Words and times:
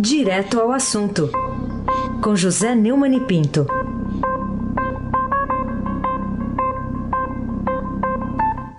Direto 0.00 0.60
ao 0.60 0.70
assunto, 0.70 1.28
com 2.22 2.36
José 2.36 2.72
Neumann 2.72 3.16
e 3.16 3.20
Pinto. 3.20 3.66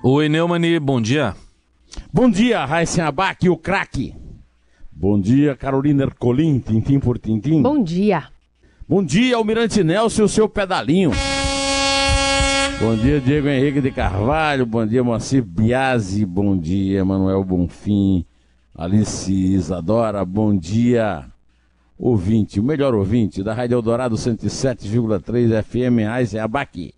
Oi, 0.02 0.30
Neumani, 0.30 0.80
bom 0.80 1.02
dia. 1.02 1.36
Bom 2.14 2.30
dia, 2.30 2.64
Raíssen 2.64 3.04
Abac, 3.04 3.50
o 3.50 3.58
craque. 3.58 4.16
Bom 4.90 5.20
dia, 5.20 5.58
Carolina 5.58 6.04
Ercolim, 6.04 6.58
tintim 6.60 7.02
por 7.02 7.20
tintim. 7.20 7.62
Bom 7.62 7.84
dia. 7.84 8.30
Bom 8.88 9.04
dia, 9.04 9.36
Almirante 9.36 9.84
Nelson 9.84 10.22
e 10.22 10.26
o 10.26 10.30
seu 10.30 10.48
pedalinho. 10.48 11.12
Bom 12.80 12.96
dia, 12.96 13.20
Diego 13.20 13.50
Henrique 13.50 13.82
de 13.82 13.92
Carvalho. 13.92 14.66
Bom 14.66 14.88
dia, 14.88 15.04
Moacir 15.04 15.44
Biasi. 15.44 16.26
Bom 16.26 16.58
dia, 16.58 17.04
Manuel 17.04 17.44
Bonfim. 17.44 18.26
Alice 18.80 19.30
Isadora. 19.30 20.24
Bom 20.24 20.58
dia, 20.58 21.26
ouvinte, 21.98 22.62
o 22.62 22.64
melhor 22.64 22.96
ouvinte 22.96 23.44
da 23.44 23.54
Rádio 23.54 23.76
Eldorado 23.76 24.16
107,3 24.16 25.62
FM 25.62 26.08
Raíssen 26.08 26.40
Abac. 26.40 26.94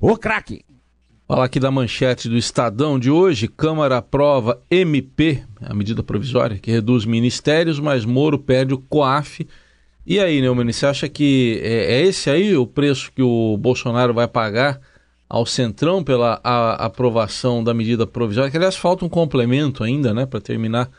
O 0.00 0.16
craque. 0.16 0.64
Falar 1.28 1.44
aqui 1.44 1.60
da 1.60 1.70
manchete 1.70 2.28
do 2.28 2.36
Estadão 2.36 2.98
de 2.98 3.12
hoje. 3.12 3.46
Câmara 3.46 3.98
aprova 3.98 4.60
MP, 4.68 5.44
a 5.60 5.72
medida 5.72 6.02
provisória 6.02 6.58
que 6.58 6.68
reduz 6.68 7.04
ministérios, 7.04 7.78
mas 7.78 8.04
Moro 8.04 8.36
perde 8.36 8.74
o 8.74 8.78
COAF. 8.78 9.46
E 10.04 10.18
aí, 10.18 10.40
Neumann, 10.40 10.72
você 10.72 10.84
acha 10.84 11.08
que 11.08 11.60
é, 11.62 12.00
é, 12.00 12.02
esse 12.02 12.28
aí 12.28 12.56
o 12.56 12.66
preço 12.66 13.12
que 13.12 13.22
o 13.22 13.56
Bolsonaro 13.56 14.12
vai 14.12 14.26
pagar 14.26 14.80
ao 15.28 15.46
Centrão 15.46 16.02
pela 16.02 16.40
aprovação 16.42 17.62
da 17.62 17.72
medida 17.72 18.04
provisória? 18.04 18.50
Que, 18.50 18.56
aliás, 18.56 18.74
falta 18.74 19.04
um 19.04 19.08
complemento 19.08 19.84
ainda, 19.84 20.12
né, 20.12 20.26
para 20.26 20.40
terminar 20.40 20.90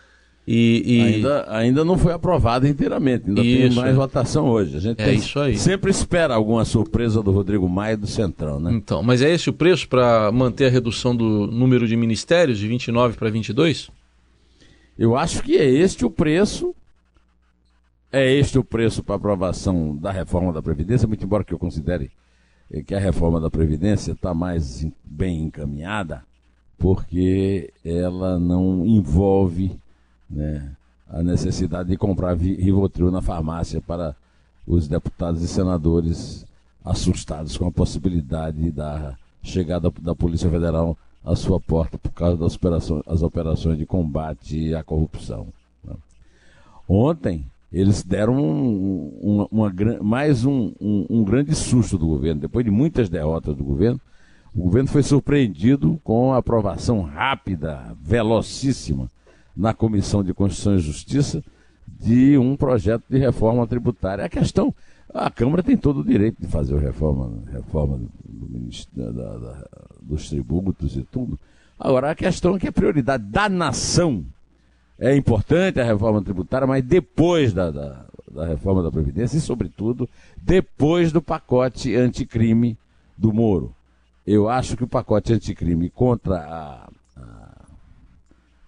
e, 0.47 0.83
e... 0.85 1.01
Ainda, 1.01 1.45
ainda 1.49 1.85
não 1.85 1.97
foi 1.97 2.13
aprovado 2.13 2.67
inteiramente, 2.67 3.27
ainda 3.27 3.41
isso. 3.41 3.75
tem 3.75 3.83
mais 3.83 3.95
votação 3.95 4.49
hoje. 4.49 4.77
A 4.77 4.79
gente 4.79 5.01
é 5.01 5.05
tem, 5.05 5.15
isso 5.15 5.39
aí. 5.39 5.57
sempre 5.57 5.91
espera 5.91 6.33
alguma 6.33 6.65
surpresa 6.65 7.21
do 7.21 7.31
Rodrigo 7.31 7.69
Maia 7.69 7.95
do 7.95 8.07
Centrão, 8.07 8.59
né? 8.59 8.71
Então, 8.73 9.03
mas 9.03 9.21
é 9.21 9.31
esse 9.31 9.49
o 9.49 9.53
preço 9.53 9.87
para 9.87 10.31
manter 10.31 10.65
a 10.65 10.69
redução 10.69 11.15
do 11.15 11.47
número 11.47 11.87
de 11.87 11.95
ministérios 11.95 12.57
de 12.57 12.67
29 12.67 13.17
para 13.17 13.29
22? 13.29 13.89
Eu 14.97 15.15
acho 15.15 15.43
que 15.43 15.57
é 15.57 15.65
este 15.65 16.05
o 16.05 16.09
preço. 16.09 16.75
É 18.11 18.29
este 18.33 18.59
o 18.59 18.63
preço 18.63 19.01
para 19.01 19.15
aprovação 19.15 19.95
da 19.95 20.11
reforma 20.11 20.51
da 20.51 20.61
Previdência, 20.61 21.07
muito 21.07 21.23
embora 21.23 21.45
que 21.45 21.53
eu 21.53 21.59
considere 21.59 22.11
que 22.85 22.93
a 22.93 22.99
reforma 22.99 23.39
da 23.39 23.49
Previdência 23.49 24.11
está 24.11 24.33
mais 24.33 24.85
bem 25.03 25.43
encaminhada, 25.43 26.23
porque 26.77 27.71
ela 27.85 28.37
não 28.37 28.85
envolve 28.85 29.77
né, 30.31 30.71
a 31.09 31.21
necessidade 31.21 31.89
de 31.89 31.97
comprar 31.97 32.37
Rivotril 32.37 33.11
na 33.11 33.21
farmácia 33.21 33.81
para 33.81 34.15
os 34.65 34.87
deputados 34.87 35.41
e 35.41 35.47
senadores 35.47 36.45
assustados 36.83 37.57
com 37.57 37.67
a 37.67 37.71
possibilidade 37.71 38.71
da 38.71 39.15
chegada 39.43 39.91
da 39.99 40.15
Polícia 40.15 40.49
Federal 40.49 40.97
à 41.23 41.35
sua 41.35 41.59
porta 41.59 41.97
por 41.97 42.11
causa 42.11 42.37
das 42.37 42.55
operações, 42.55 43.03
as 43.07 43.21
operações 43.21 43.77
de 43.77 43.85
combate 43.85 44.73
à 44.73 44.83
corrupção. 44.83 45.47
Né. 45.83 45.93
Ontem, 46.87 47.45
eles 47.71 48.03
deram 48.03 48.35
um, 48.37 49.17
uma, 49.21 49.47
uma, 49.51 49.73
mais 50.01 50.45
um, 50.45 50.73
um, 50.79 51.05
um, 51.09 51.23
grande 51.23 51.55
susto 51.55 51.97
do 51.97 52.07
governo. 52.07 52.41
Depois 52.41 52.65
de 52.65 52.71
muitas 52.71 53.09
derrotas 53.09 53.55
do 53.55 53.63
governo, 53.63 53.99
o 54.53 54.63
governo 54.63 54.89
foi 54.89 55.03
surpreendido 55.03 55.99
com 56.03 56.33
a 56.33 56.37
aprovação 56.37 57.01
rápida, 57.01 57.95
velocíssima, 58.01 59.09
na 59.55 59.73
Comissão 59.73 60.23
de 60.23 60.33
Constituição 60.33 60.75
e 60.75 60.79
Justiça 60.79 61.43
de 61.87 62.37
um 62.37 62.55
projeto 62.55 63.03
de 63.09 63.17
reforma 63.17 63.67
tributária. 63.67 64.25
A 64.25 64.29
questão, 64.29 64.73
a 65.13 65.29
Câmara 65.29 65.61
tem 65.61 65.77
todo 65.77 65.99
o 65.99 66.05
direito 66.05 66.41
de 66.41 66.47
fazer 66.47 66.75
a 66.75 66.79
reforma, 66.79 67.43
reforma 67.51 67.99
do, 68.23 69.11
da, 69.13 69.37
da, 69.37 69.67
dos 70.01 70.29
tributos 70.29 70.95
e 70.95 71.03
tudo. 71.03 71.37
Agora, 71.79 72.11
a 72.11 72.15
questão 72.15 72.55
é 72.55 72.59
que 72.59 72.67
a 72.67 72.71
prioridade 72.71 73.23
da 73.23 73.49
nação 73.49 74.25
é 74.99 75.15
importante 75.15 75.79
a 75.79 75.83
reforma 75.83 76.21
tributária, 76.23 76.67
mas 76.67 76.83
depois 76.83 77.53
da, 77.53 77.71
da, 77.71 78.05
da 78.31 78.45
reforma 78.45 78.83
da 78.83 78.91
Previdência 78.91 79.37
e, 79.37 79.41
sobretudo, 79.41 80.07
depois 80.41 81.11
do 81.11 81.21
pacote 81.21 81.95
anticrime 81.95 82.77
do 83.17 83.33
Moro. 83.33 83.75
Eu 84.25 84.47
acho 84.47 84.77
que 84.77 84.83
o 84.83 84.87
pacote 84.87 85.33
anticrime 85.33 85.89
contra 85.89 86.37
a 86.37 86.89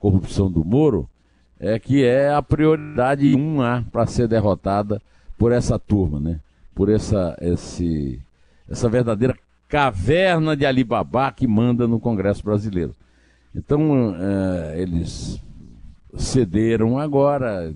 corrupção 0.03 0.52
do 0.52 0.66
Moro, 0.66 1.09
é 1.58 1.80
que 1.80 2.03
é 2.03 2.30
a 2.30 2.41
prioridade 2.41 3.25
1A 3.31 3.86
para 3.90 4.06
ser 4.06 4.28
derrotada 4.28 5.02
por 5.38 5.53
essa 5.53 5.80
turma, 5.80 6.19
né? 6.19 6.41
Por 6.75 6.90
essa, 6.90 7.38
esse, 7.40 8.19
essa 8.69 8.90
verdadeira 8.90 9.34
caverna 9.69 10.58
de 10.58 10.66
Alibaba 10.66 11.31
que 11.31 11.47
manda 11.47 11.88
no 11.88 12.02
Congresso 12.02 12.44
brasileiro. 12.44 12.94
Então, 13.56 14.14
é, 14.19 14.81
eles 14.81 15.41
cederam 16.18 17.00
agora. 17.00 17.74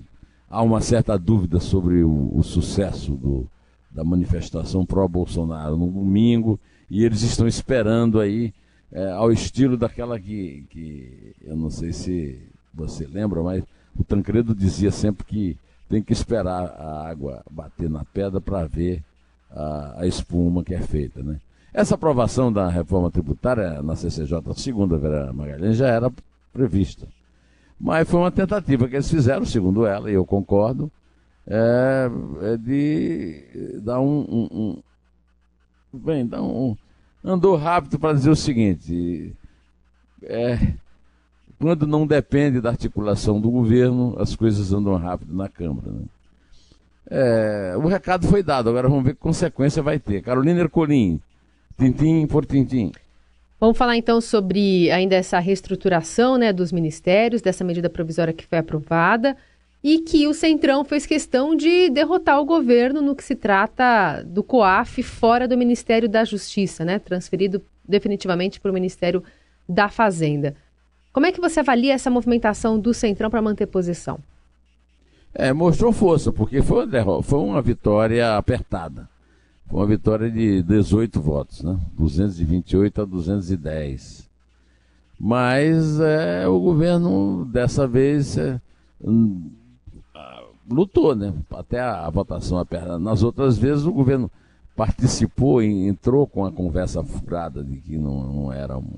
Há 0.50 0.62
uma 0.62 0.82
certa 0.82 1.18
dúvida 1.18 1.60
sobre 1.60 2.02
o, 2.02 2.30
o 2.34 2.42
sucesso 2.42 3.12
do, 3.12 3.46
da 3.90 4.04
manifestação 4.04 4.84
pró-Bolsonaro 4.84 5.78
no 5.78 5.90
domingo 5.90 6.60
e 6.90 7.04
eles 7.04 7.22
estão 7.22 7.46
esperando 7.46 8.20
aí 8.20 8.52
é, 8.92 9.10
ao 9.10 9.30
estilo 9.30 9.76
daquela 9.76 10.18
que, 10.18 10.64
que 10.70 11.34
eu 11.42 11.56
não 11.56 11.70
sei 11.70 11.92
se 11.92 12.40
você 12.72 13.06
lembra, 13.06 13.42
mas 13.42 13.62
o 13.98 14.04
Tancredo 14.04 14.54
dizia 14.54 14.90
sempre 14.90 15.24
que 15.24 15.56
tem 15.88 16.02
que 16.02 16.12
esperar 16.12 16.64
a 16.78 17.08
água 17.08 17.42
bater 17.50 17.88
na 17.88 18.04
pedra 18.04 18.40
para 18.40 18.66
ver 18.66 19.02
a, 19.50 20.02
a, 20.02 20.06
espuma 20.06 20.62
que 20.62 20.74
é 20.74 20.80
feita. 20.80 21.22
Né? 21.22 21.40
Essa 21.72 21.94
aprovação 21.94 22.52
da 22.52 22.68
reforma 22.68 23.10
tributária 23.10 23.82
na 23.82 23.96
CCJ, 23.96 24.40
segundo 24.56 24.94
a 24.94 24.98
Vera 24.98 25.32
Magalhães, 25.32 25.76
já 25.76 25.88
era 25.88 26.12
prevista. 26.52 27.06
Mas 27.80 28.08
foi 28.08 28.20
uma 28.20 28.30
tentativa 28.30 28.88
que 28.88 28.96
eles 28.96 29.10
fizeram, 29.10 29.44
segundo 29.44 29.86
ela, 29.86 30.10
e 30.10 30.14
eu 30.14 30.24
concordo, 30.24 30.90
é, 31.46 32.10
é 32.42 32.56
de 32.56 33.80
dar 33.82 34.00
um, 34.00 34.20
um, 34.20 34.82
um 35.94 35.98
bem, 35.98 36.26
dar 36.26 36.42
um, 36.42 36.76
andou 37.24 37.56
rápido 37.56 37.98
para 37.98 38.14
dizer 38.14 38.30
o 38.30 38.36
seguinte: 38.36 39.32
é, 40.22 40.58
quando 41.58 41.86
não 41.86 42.06
depende 42.06 42.60
da 42.60 42.70
articulação 42.70 43.40
do 43.40 43.50
governo, 43.50 44.16
as 44.18 44.34
coisas 44.36 44.72
andam 44.72 44.96
rápido 44.96 45.34
na 45.34 45.48
Câmara. 45.48 45.90
Né? 45.90 46.04
É, 47.10 47.74
o 47.76 47.86
recado 47.86 48.26
foi 48.26 48.42
dado, 48.42 48.68
agora 48.68 48.88
vamos 48.88 49.04
ver 49.04 49.14
que 49.14 49.20
consequência 49.20 49.82
vai 49.82 49.98
ter. 49.98 50.22
Carolina 50.22 50.60
Ercolim, 50.60 51.20
tintim 51.78 52.26
por 52.26 52.44
tintim. 52.44 52.92
Vamos 53.60 53.76
falar 53.76 53.96
então 53.96 54.20
sobre 54.20 54.90
ainda 54.90 55.16
essa 55.16 55.38
reestruturação 55.38 56.36
né, 56.36 56.52
dos 56.52 56.70
ministérios, 56.70 57.42
dessa 57.42 57.64
medida 57.64 57.90
provisória 57.90 58.32
que 58.32 58.46
foi 58.46 58.58
aprovada 58.58 59.36
e 59.82 60.00
que 60.00 60.26
o 60.26 60.34
Centrão 60.34 60.84
fez 60.84 61.06
questão 61.06 61.54
de 61.54 61.88
derrotar 61.90 62.40
o 62.40 62.44
governo 62.44 63.00
no 63.00 63.14
que 63.14 63.22
se 63.22 63.36
trata 63.36 64.22
do 64.22 64.42
COAF 64.42 65.02
fora 65.02 65.46
do 65.46 65.56
Ministério 65.56 66.08
da 66.08 66.24
Justiça, 66.24 66.84
né? 66.84 66.98
transferido 66.98 67.62
definitivamente 67.86 68.60
para 68.60 68.70
o 68.70 68.74
Ministério 68.74 69.22
da 69.68 69.88
Fazenda. 69.88 70.56
Como 71.12 71.26
é 71.26 71.32
que 71.32 71.40
você 71.40 71.60
avalia 71.60 71.94
essa 71.94 72.10
movimentação 72.10 72.78
do 72.78 72.92
Centrão 72.92 73.30
para 73.30 73.42
manter 73.42 73.66
posição? 73.66 74.18
É, 75.34 75.52
mostrou 75.52 75.92
força, 75.92 76.32
porque 76.32 76.62
foi 76.62 76.86
uma, 76.86 77.22
foi 77.22 77.38
uma 77.38 77.62
vitória 77.62 78.36
apertada. 78.36 79.08
Foi 79.68 79.80
uma 79.80 79.86
vitória 79.86 80.30
de 80.30 80.62
18 80.62 81.20
votos, 81.20 81.62
né? 81.62 81.78
228 81.96 83.02
a 83.02 83.04
210. 83.04 84.28
Mas 85.20 86.00
é, 86.00 86.48
o 86.48 86.58
governo, 86.58 87.44
dessa 87.44 87.86
vez, 87.86 88.38
é, 88.38 88.60
lutou, 90.68 91.14
né? 91.14 91.32
Até 91.50 91.80
a, 91.80 92.06
a 92.06 92.10
votação 92.10 92.58
apertada. 92.58 92.98
Nas 92.98 93.22
outras 93.22 93.56
vezes 93.56 93.84
o 93.84 93.92
governo 93.92 94.30
participou, 94.76 95.62
entrou 95.62 96.26
com 96.26 96.44
a 96.44 96.52
conversa 96.52 97.02
furada 97.02 97.64
de 97.64 97.78
que 97.78 97.96
não, 97.96 98.32
não 98.32 98.52
era 98.52 98.78
um, 98.78 98.92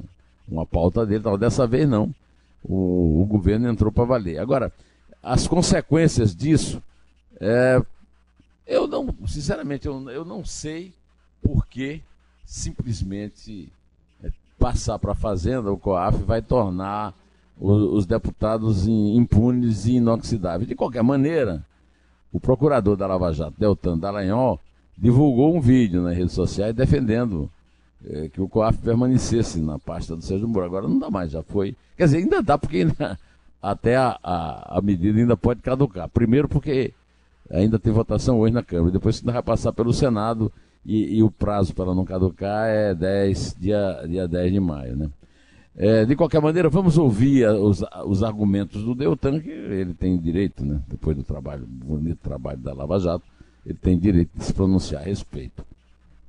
uma 0.48 0.66
pauta 0.66 1.06
dele. 1.06 1.22
Tal. 1.22 1.38
Dessa 1.38 1.66
vez 1.66 1.88
não. 1.88 2.14
O, 2.62 3.22
o 3.22 3.24
governo 3.24 3.68
entrou 3.68 3.90
para 3.90 4.04
valer. 4.04 4.38
Agora, 4.38 4.72
as 5.22 5.46
consequências 5.46 6.34
disso, 6.34 6.82
é, 7.40 7.80
eu 8.66 8.86
não, 8.86 9.14
sinceramente, 9.26 9.86
eu, 9.86 10.10
eu 10.10 10.24
não 10.24 10.44
sei 10.44 10.92
por 11.42 11.66
que 11.66 12.02
simplesmente 12.44 13.72
é, 14.22 14.30
passar 14.58 14.98
para 14.98 15.12
a 15.12 15.16
Fazenda, 15.16 15.72
o 15.72 15.78
COAF, 15.78 16.18
vai 16.22 16.42
tornar 16.42 17.14
os, 17.60 18.06
deputados 18.06 18.88
impunes 18.88 19.84
e 19.84 19.96
inoxidáveis. 19.96 20.66
De 20.66 20.74
qualquer 20.74 21.02
maneira, 21.02 21.64
o 22.32 22.40
procurador 22.40 22.96
da 22.96 23.06
Lava 23.06 23.32
Jato, 23.32 23.54
Deltan 23.58 23.98
Dallagnol, 23.98 24.58
divulgou 24.96 25.54
um 25.54 25.60
vídeo 25.60 26.02
nas 26.02 26.16
redes 26.16 26.32
sociais 26.32 26.74
defendendo 26.74 27.50
é, 28.04 28.28
que 28.28 28.40
o 28.40 28.48
COAF 28.48 28.78
permanecesse 28.78 29.60
na 29.60 29.78
pasta 29.78 30.16
do 30.16 30.24
Sérgio 30.24 30.48
Moro. 30.48 30.64
Agora 30.64 30.88
não 30.88 30.98
dá 30.98 31.10
mais, 31.10 31.30
já 31.30 31.42
foi. 31.42 31.76
Quer 31.96 32.04
dizer, 32.04 32.18
ainda 32.18 32.42
dá, 32.42 32.56
porque 32.56 32.78
ainda, 32.78 33.18
até 33.62 33.96
a, 33.96 34.18
a, 34.22 34.78
a, 34.78 34.80
medida 34.80 35.18
ainda 35.18 35.36
pode 35.36 35.60
caducar. 35.60 36.08
Primeiro 36.08 36.48
porque 36.48 36.94
ainda 37.50 37.78
tem 37.78 37.92
votação 37.92 38.38
hoje 38.40 38.54
na 38.54 38.62
Câmara. 38.62 38.90
Depois 38.90 39.18
ainda 39.18 39.32
vai 39.32 39.42
passar 39.42 39.72
pelo 39.72 39.92
Senado 39.92 40.50
e, 40.84 41.18
e 41.18 41.22
o 41.22 41.30
prazo 41.30 41.74
para 41.74 41.94
não 41.94 42.06
caducar 42.06 42.68
é 42.68 42.94
10, 42.94 43.56
dia, 43.58 44.02
dia 44.08 44.26
10 44.26 44.52
de 44.52 44.60
maio, 44.60 44.96
né? 44.96 45.10
É, 45.76 46.04
de 46.04 46.16
qualquer 46.16 46.40
maneira, 46.40 46.68
vamos 46.68 46.98
ouvir 46.98 47.46
os, 47.48 47.82
os 48.04 48.22
argumentos 48.22 48.82
do 48.82 48.94
Deltan, 48.94 49.40
que 49.40 49.48
ele 49.48 49.94
tem 49.94 50.18
direito, 50.18 50.64
né? 50.64 50.80
Depois 50.88 51.16
do 51.16 51.22
trabalho, 51.22 51.64
bonito 51.66 52.18
trabalho 52.22 52.58
da 52.58 52.74
Lava 52.74 52.98
Jato, 52.98 53.24
ele 53.64 53.78
tem 53.80 53.98
direito 53.98 54.30
de 54.34 54.44
se 54.44 54.52
pronunciar 54.52 55.02
a 55.02 55.04
respeito. 55.04 55.64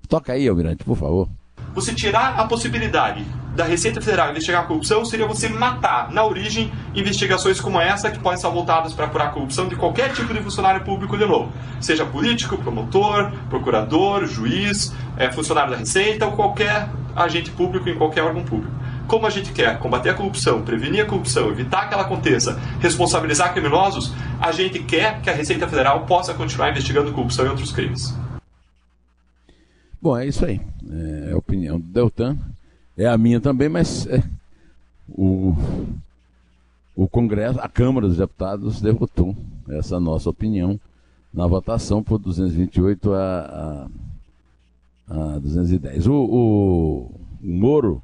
Toca 0.07 0.33
aí, 0.33 0.47
Almirante, 0.47 0.83
por 0.83 0.95
favor. 0.95 1.27
Você 1.73 1.93
tirar 1.93 2.37
a 2.37 2.45
possibilidade 2.45 3.25
da 3.55 3.63
Receita 3.63 4.01
Federal 4.01 4.31
investigar 4.31 4.63
a 4.63 4.65
corrupção 4.65 5.05
seria 5.05 5.25
você 5.25 5.47
matar, 5.47 6.11
na 6.11 6.25
origem, 6.25 6.71
investigações 6.93 7.61
como 7.61 7.79
essa 7.79 8.11
que 8.11 8.19
podem 8.19 8.39
ser 8.39 8.49
voltadas 8.49 8.93
para 8.93 9.05
apurar 9.05 9.27
a 9.27 9.29
corrupção 9.29 9.67
de 9.67 9.75
qualquer 9.75 10.11
tipo 10.11 10.33
de 10.33 10.41
funcionário 10.41 10.83
público 10.83 11.17
de 11.17 11.25
novo. 11.25 11.51
Seja 11.79 12.05
político, 12.05 12.57
promotor, 12.57 13.31
procurador, 13.49 14.25
juiz, 14.25 14.93
é, 15.17 15.31
funcionário 15.31 15.71
da 15.71 15.77
Receita 15.77 16.25
ou 16.25 16.33
qualquer 16.33 16.89
agente 17.15 17.51
público 17.51 17.87
em 17.89 17.97
qualquer 17.97 18.23
órgão 18.23 18.43
público. 18.43 18.80
Como 19.07 19.25
a 19.27 19.29
gente 19.29 19.51
quer 19.51 19.77
combater 19.79 20.09
a 20.09 20.13
corrupção, 20.13 20.61
prevenir 20.61 21.03
a 21.03 21.07
corrupção, 21.07 21.49
evitar 21.49 21.87
que 21.87 21.93
ela 21.93 22.03
aconteça, 22.03 22.59
responsabilizar 22.79 23.53
criminosos, 23.53 24.13
a 24.39 24.51
gente 24.51 24.79
quer 24.79 25.21
que 25.21 25.29
a 25.29 25.33
Receita 25.33 25.67
Federal 25.67 26.05
possa 26.05 26.33
continuar 26.33 26.69
investigando 26.69 27.11
corrupção 27.11 27.45
e 27.45 27.49
outros 27.49 27.71
crimes. 27.71 28.15
Bom, 30.01 30.17
é 30.17 30.25
isso 30.25 30.45
aí. 30.45 30.59
É 31.27 31.31
a 31.33 31.37
opinião 31.37 31.79
do 31.79 31.85
Deltan. 31.85 32.37
É 32.97 33.05
a 33.05 33.17
minha 33.17 33.39
também, 33.39 33.69
mas 33.69 34.07
é, 34.07 34.23
o, 35.09 35.55
o 36.95 37.07
Congresso, 37.07 37.59
a 37.59 37.69
Câmara 37.69 38.07
dos 38.07 38.17
Deputados 38.17 38.81
derrotou 38.81 39.35
essa 39.69 39.99
nossa 39.99 40.29
opinião 40.29 40.79
na 41.33 41.47
votação 41.47 42.03
por 42.03 42.17
228 42.19 43.13
a, 43.13 43.89
a, 45.07 45.35
a 45.35 45.39
210. 45.39 46.07
O, 46.07 46.13
o, 46.13 47.11
o 47.43 47.47
Moro 47.47 48.03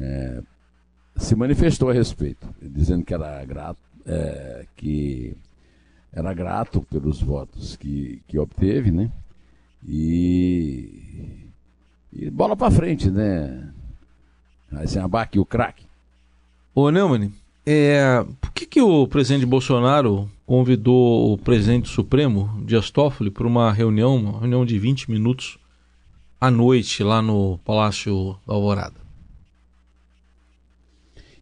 é, 0.00 0.42
se 1.16 1.34
manifestou 1.34 1.90
a 1.90 1.92
respeito, 1.92 2.46
dizendo 2.60 3.04
que 3.04 3.14
era 3.14 3.44
grato, 3.44 3.80
é, 4.04 4.66
que 4.76 5.36
era 6.12 6.32
grato 6.32 6.82
pelos 6.90 7.20
votos 7.20 7.76
que, 7.76 8.22
que 8.26 8.38
obteve, 8.38 8.90
né? 8.90 9.10
E, 9.86 11.46
e 12.12 12.30
bola 12.30 12.56
para 12.56 12.70
frente, 12.70 13.10
né? 13.10 13.72
Aí 14.72 14.86
abaque 14.98 15.38
o 15.38 15.44
craque. 15.44 15.86
Ô 16.74 16.90
Neumann, 16.90 17.32
é, 17.64 18.24
por 18.40 18.52
que, 18.52 18.66
que 18.66 18.80
o 18.80 19.06
presidente 19.06 19.46
Bolsonaro 19.46 20.30
convidou 20.44 21.32
o 21.32 21.38
presidente 21.38 21.88
Supremo, 21.88 22.62
Dias 22.64 22.90
Toffoli, 22.90 23.30
para 23.30 23.46
uma 23.46 23.72
reunião, 23.72 24.16
uma 24.16 24.40
reunião 24.40 24.64
de 24.64 24.78
20 24.78 25.10
minutos 25.10 25.58
à 26.40 26.50
noite 26.50 27.02
lá 27.02 27.22
no 27.22 27.58
Palácio 27.58 28.36
da 28.46 28.54
Alvorada? 28.54 29.05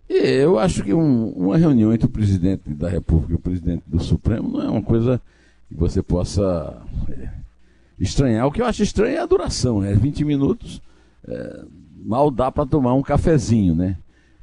Eu 0.09 0.59
acho 0.59 0.83
que 0.83 0.93
um, 0.93 1.31
uma 1.31 1.57
reunião 1.57 1.93
entre 1.93 2.07
o 2.07 2.11
presidente 2.11 2.69
da 2.69 2.89
República 2.89 3.33
e 3.33 3.37
o 3.37 3.41
presidente 3.41 3.83
do 3.87 4.03
Supremo 4.03 4.49
não 4.49 4.63
é 4.63 4.69
uma 4.69 4.83
coisa 4.83 5.21
que 5.69 5.75
você 5.75 6.03
possa 6.03 6.83
é, 7.11 7.29
estranhar. 7.99 8.47
O 8.47 8.53
que 8.53 8.61
eu 8.61 8.67
acho 8.67 8.83
estranho 8.83 9.17
é 9.17 9.21
a 9.21 9.27
duração, 9.27 9.81
né? 9.81 9.95
20 9.95 10.25
minutos, 10.25 10.83
é, 11.27 11.65
mal 12.05 12.31
dá 12.31 12.53
para 12.53 12.67
tomar 12.67 12.95
um 12.95 13.03
cafezinho, 13.03 13.75
né? 13.75 13.97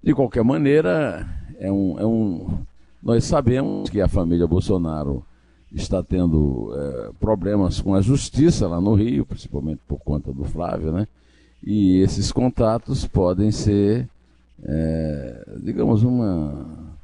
De 0.04 0.14
qualquer 0.16 0.44
maneira, 0.44 1.28
é 1.60 1.72
um, 1.72 2.00
é 2.00 2.06
um, 2.06 2.58
nós 3.02 3.24
sabemos 3.24 3.90
que 3.90 4.02
a 4.02 4.08
família 4.08 4.48
Bolsonaro 4.48 5.24
está 5.72 6.04
tendo 6.04 6.74
é, 6.76 7.12
problemas 7.20 7.80
com 7.80 7.96
a 7.96 8.02
justiça 8.02 8.68
lá 8.68 8.82
no 8.82 8.94
Rio, 8.94 9.26
principalmente 9.26 9.80
por 9.88 10.00
conta 10.00 10.34
do 10.34 10.44
Flávio, 10.44 10.92
né? 10.92 11.08
E 11.64 12.00
esses 12.00 12.32
contatos 12.32 13.06
podem 13.06 13.52
ser, 13.52 14.10
é, 14.64 15.46
digamos, 15.62 16.04
uma, 16.04 16.96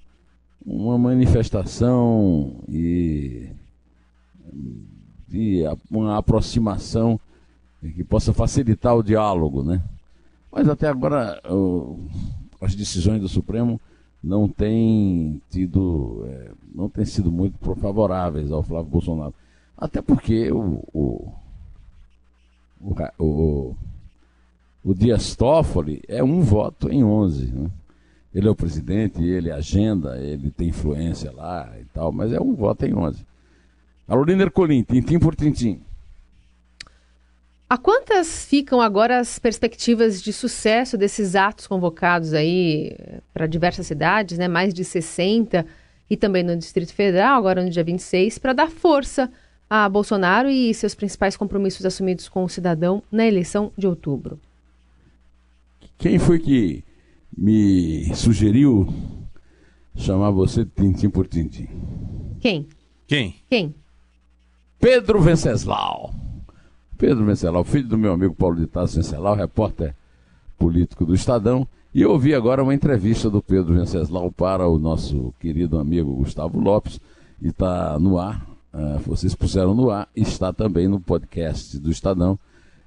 uma 0.66 0.98
manifestação 0.98 2.56
e 2.68 3.50
de 5.28 5.64
uma 5.92 6.18
aproximação 6.18 7.20
que 7.82 8.04
possa 8.04 8.34
facilitar 8.34 8.96
o 8.96 9.04
diálogo, 9.04 9.64
né? 9.64 9.82
Mas 10.52 10.68
até 10.68 10.88
agora 10.88 11.40
o, 11.50 12.00
as 12.62 12.74
decisões 12.74 13.22
do 13.22 13.28
Supremo 13.28 13.80
não 14.24 14.48
têm 14.48 15.42
tido, 15.50 16.26
é, 16.28 16.52
não 16.74 16.90
têm 16.90 17.06
sido 17.06 17.32
muito 17.32 17.58
favoráveis 17.76 18.52
ao 18.52 18.64
Flávio 18.64 18.90
Bolsonaro, 18.90 19.34
até 19.78 20.02
porque 20.02 20.52
o, 20.52 20.84
o, 20.94 21.32
o, 22.82 22.96
o, 23.20 23.76
o 24.88 24.94
Dias 24.94 25.36
Toffoli 25.36 26.02
é 26.08 26.24
um 26.24 26.40
voto 26.40 26.90
em 26.90 27.04
11, 27.04 27.52
né? 27.52 27.70
Ele 28.34 28.48
é 28.48 28.50
o 28.50 28.56
presidente, 28.56 29.22
ele 29.22 29.52
agenda, 29.52 30.18
ele 30.18 30.50
tem 30.50 30.70
influência 30.70 31.30
lá 31.30 31.70
e 31.78 31.84
tal, 31.94 32.10
mas 32.14 32.32
é 32.32 32.40
um 32.40 32.56
voto 32.56 32.86
em 32.86 32.96
11. 32.96 33.26
Carolina 34.08 34.44
Ercolim, 34.44 34.84
tintim 34.84 35.20
por 35.20 35.36
tintim. 35.36 35.82
A 37.70 37.78
quantas 37.78 38.46
ficam 38.46 38.80
agora 38.80 39.20
as 39.20 39.38
perspectivas 39.38 40.22
de 40.22 40.32
sucesso 40.32 40.98
desses 40.98 41.36
atos 41.36 41.68
convocados 41.68 42.34
aí 42.34 42.96
eh, 42.98 43.20
para 43.34 43.46
diversas 43.46 43.88
cidades, 43.88 44.38
né? 44.38 44.48
mais 44.48 44.74
de 44.74 44.86
60, 44.86 45.66
e 46.10 46.16
também 46.16 46.44
no 46.44 46.56
Distrito 46.56 46.94
Federal, 46.94 47.38
agora 47.38 47.62
no 47.62 47.70
dia 47.70 47.84
26, 47.84 48.38
para 48.38 48.54
dar 48.54 48.70
força 48.70 49.30
a 49.70 49.90
Bolsonaro 49.90 50.50
e 50.50 50.74
seus 50.74 50.96
principais 50.96 51.36
compromissos 51.36 51.86
assumidos 51.86 52.30
com 52.30 52.46
o 52.46 52.50
cidadão 52.50 53.04
na 53.12 53.28
eleição 53.28 53.70
de 53.78 53.86
outubro? 53.86 54.40
Quem 55.98 56.20
foi 56.20 56.38
que 56.38 56.84
me 57.36 58.14
sugeriu 58.14 58.88
chamar 59.96 60.30
você 60.30 60.64
de 60.64 60.70
tintim 60.70 61.10
por 61.10 61.28
tintim? 61.28 61.68
Quem? 62.40 62.68
Quem? 63.08 63.36
Quem? 63.50 63.74
Pedro 64.80 65.20
Venceslau. 65.20 66.14
Pedro 66.98 67.26
Venceslau, 67.26 67.64
filho 67.64 67.88
do 67.88 67.98
meu 67.98 68.14
amigo 68.14 68.36
Paulo 68.36 68.58
de 68.58 68.68
Tassi 68.68 68.98
Venceslau, 68.98 69.36
repórter 69.36 69.96
político 70.58 71.04
do 71.04 71.16
Estadão. 71.16 71.68
E 71.94 72.02
eu 72.02 72.12
ouvi 72.12 72.36
agora 72.36 72.62
uma 72.62 72.76
entrevista 72.76 73.28
do 73.28 73.42
Pedro 73.42 73.74
Venceslau 73.74 74.32
para 74.32 74.68
o 74.68 74.78
nosso 74.78 75.34
querido 75.40 75.80
amigo 75.80 76.14
Gustavo 76.14 76.60
Lopes. 76.60 77.02
E 77.42 77.48
está 77.48 77.98
no 77.98 78.20
ar, 78.20 78.48
uh, 78.72 79.00
vocês 79.00 79.34
puseram 79.34 79.74
no 79.74 79.90
ar, 79.90 80.08
está 80.16 80.54
também 80.54 80.88
no 80.88 81.00
podcast 81.00 81.80
do 81.80 81.90
Estadão, 81.90 82.38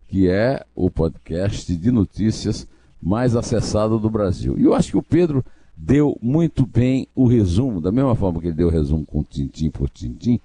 que 0.08 0.28
é 0.28 0.64
o 0.76 0.88
podcast 0.90 1.74
de 1.76 1.90
notícias 1.90 2.68
mais 3.02 3.36
acessado 3.36 3.98
do 3.98 4.10
Brasil. 4.10 4.58
E 4.58 4.64
eu 4.64 4.74
acho 4.74 4.90
que 4.90 4.96
o 4.96 5.02
Pedro 5.02 5.44
deu 5.76 6.18
muito 6.20 6.66
bem 6.66 7.08
o 7.14 7.26
resumo, 7.26 7.80
da 7.80 7.90
mesma 7.90 8.14
forma 8.14 8.40
que 8.40 8.48
ele 8.48 8.56
deu 8.56 8.68
o 8.68 8.70
resumo 8.70 9.04
com 9.06 9.22
tintim 9.22 9.70
por 9.70 9.88
tintim, 9.88 10.38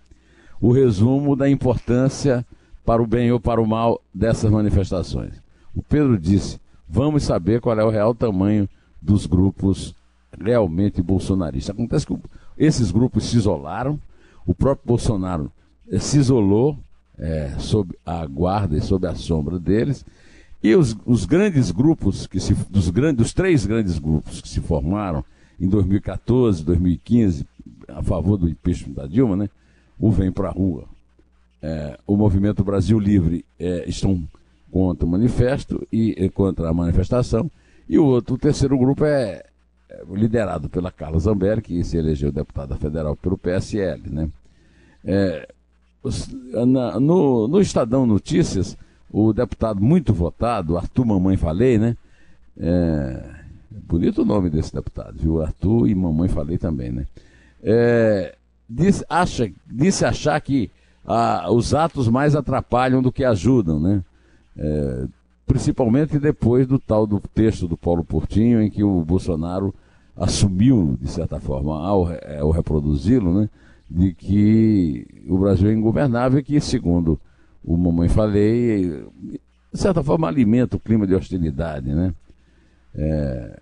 o 0.61 0.71
resumo 0.71 1.35
da 1.35 1.49
importância 1.49 2.45
para 2.85 3.01
o 3.01 3.07
bem 3.07 3.31
ou 3.31 3.39
para 3.39 3.61
o 3.61 3.67
mal 3.67 4.01
dessas 4.13 4.49
manifestações. 4.49 5.33
O 5.75 5.81
Pedro 5.81 6.17
disse: 6.17 6.59
vamos 6.87 7.23
saber 7.23 7.59
qual 7.59 7.77
é 7.77 7.83
o 7.83 7.89
real 7.89 8.15
tamanho 8.15 8.69
dos 9.01 9.25
grupos 9.25 9.93
realmente 10.39 11.01
bolsonaristas. 11.01 11.75
Acontece 11.75 12.05
que 12.05 12.17
esses 12.57 12.91
grupos 12.91 13.25
se 13.25 13.37
isolaram, 13.37 13.99
o 14.45 14.53
próprio 14.53 14.87
Bolsonaro 14.87 15.51
eh, 15.89 15.99
se 15.99 16.17
isolou 16.17 16.77
é, 17.17 17.53
sob 17.57 17.95
a 18.05 18.25
guarda 18.25 18.77
e 18.77 18.81
sob 18.81 19.07
a 19.07 19.15
sombra 19.15 19.59
deles, 19.59 20.05
e 20.65 20.75
os, 20.75 20.97
os 21.05 21.25
grandes 21.25 21.69
grupos, 21.69 22.25
que 22.25 22.39
se, 22.39 22.55
dos, 22.71 22.89
grandes, 22.89 23.17
dos 23.17 23.33
três 23.33 23.67
grandes 23.67 23.99
grupos 23.99 24.41
que 24.41 24.49
se 24.49 24.59
formaram 24.59 25.23
em 25.59 25.69
2014, 25.69 26.63
2015, 26.63 27.45
a 27.87 28.01
favor 28.01 28.35
do 28.35 28.49
impeachment 28.49 28.95
da 28.95 29.05
Dilma, 29.05 29.35
né? 29.35 29.49
o 29.99 30.09
Vem 30.09 30.31
para 30.31 30.49
a 30.49 30.51
Rua, 30.51 30.85
é, 31.61 31.99
o 32.07 32.17
Movimento 32.17 32.63
Brasil 32.63 32.99
Livre 32.99 33.45
é, 33.59 33.87
estão 33.87 34.27
contra 34.71 35.05
o 35.05 35.09
manifesto 35.09 35.87
e 35.91 36.29
contra 36.31 36.67
a 36.67 36.73
manifestação, 36.73 37.49
e 37.87 37.99
o 37.99 38.05
outro, 38.05 38.33
o 38.33 38.37
terceiro 38.39 38.75
grupo 38.75 39.05
é, 39.05 39.43
é 39.87 40.03
liderado 40.13 40.67
pela 40.67 40.91
Carla 40.91 41.19
Zambelli, 41.19 41.61
que 41.61 41.83
se 41.83 41.95
elegeu 41.95 42.31
deputada 42.31 42.75
federal 42.75 43.15
pelo 43.15 43.37
PSL. 43.37 44.01
Né? 44.09 44.29
É, 45.03 45.47
os, 46.01 46.27
na, 46.65 46.99
no, 46.99 47.47
no 47.47 47.61
Estadão 47.61 48.07
Notícias, 48.07 48.75
o 49.17 49.31
deputado 49.31 49.81
muito 49.81 50.13
votado, 50.13 50.77
Arthur 50.77 51.05
Mamãe 51.05 51.37
Falei, 51.37 51.77
né? 51.77 51.95
É, 52.57 53.23
bonito 53.87 54.23
o 54.23 54.25
nome 54.25 54.49
desse 54.49 54.73
deputado, 54.73 55.17
viu? 55.17 55.41
Arthur 55.41 55.87
e 55.87 55.95
Mamãe 55.95 56.27
Falei 56.27 56.57
também, 56.57 56.91
né? 56.91 57.05
É, 57.63 58.35
disse, 58.69 59.05
acha, 59.09 59.49
disse 59.65 60.03
achar 60.03 60.39
que 60.41 60.69
ah, 61.05 61.49
os 61.49 61.73
atos 61.73 62.09
mais 62.09 62.35
atrapalham 62.35 63.01
do 63.01 63.09
que 63.09 63.23
ajudam, 63.23 63.79
né? 63.79 64.03
É, 64.57 65.05
principalmente 65.47 66.19
depois 66.19 66.67
do 66.67 66.77
tal 66.77 67.07
do 67.07 67.21
texto 67.33 67.69
do 67.69 67.77
Paulo 67.77 68.03
Portinho, 68.03 68.61
em 68.61 68.69
que 68.69 68.83
o 68.83 68.99
Bolsonaro 68.99 69.73
assumiu, 70.13 70.97
de 70.99 71.07
certa 71.07 71.39
forma, 71.39 71.87
ao, 71.87 72.09
ao 72.41 72.51
reproduzi-lo, 72.51 73.39
né? 73.39 73.49
de 73.89 74.13
que 74.13 75.07
o 75.25 75.37
Brasil 75.37 75.69
é 75.69 75.73
ingovernável 75.73 76.39
e 76.39 76.43
que, 76.43 76.59
segundo 76.59 77.17
o 77.65 77.77
Mamãe 77.77 78.07
Falei, 78.07 79.05
de 79.73 79.79
certa 79.79 80.03
forma 80.03 80.27
alimenta 80.27 80.77
o 80.77 80.79
clima 80.79 81.05
de 81.05 81.15
hostilidade, 81.15 81.93
né? 81.93 82.13
É, 82.93 83.61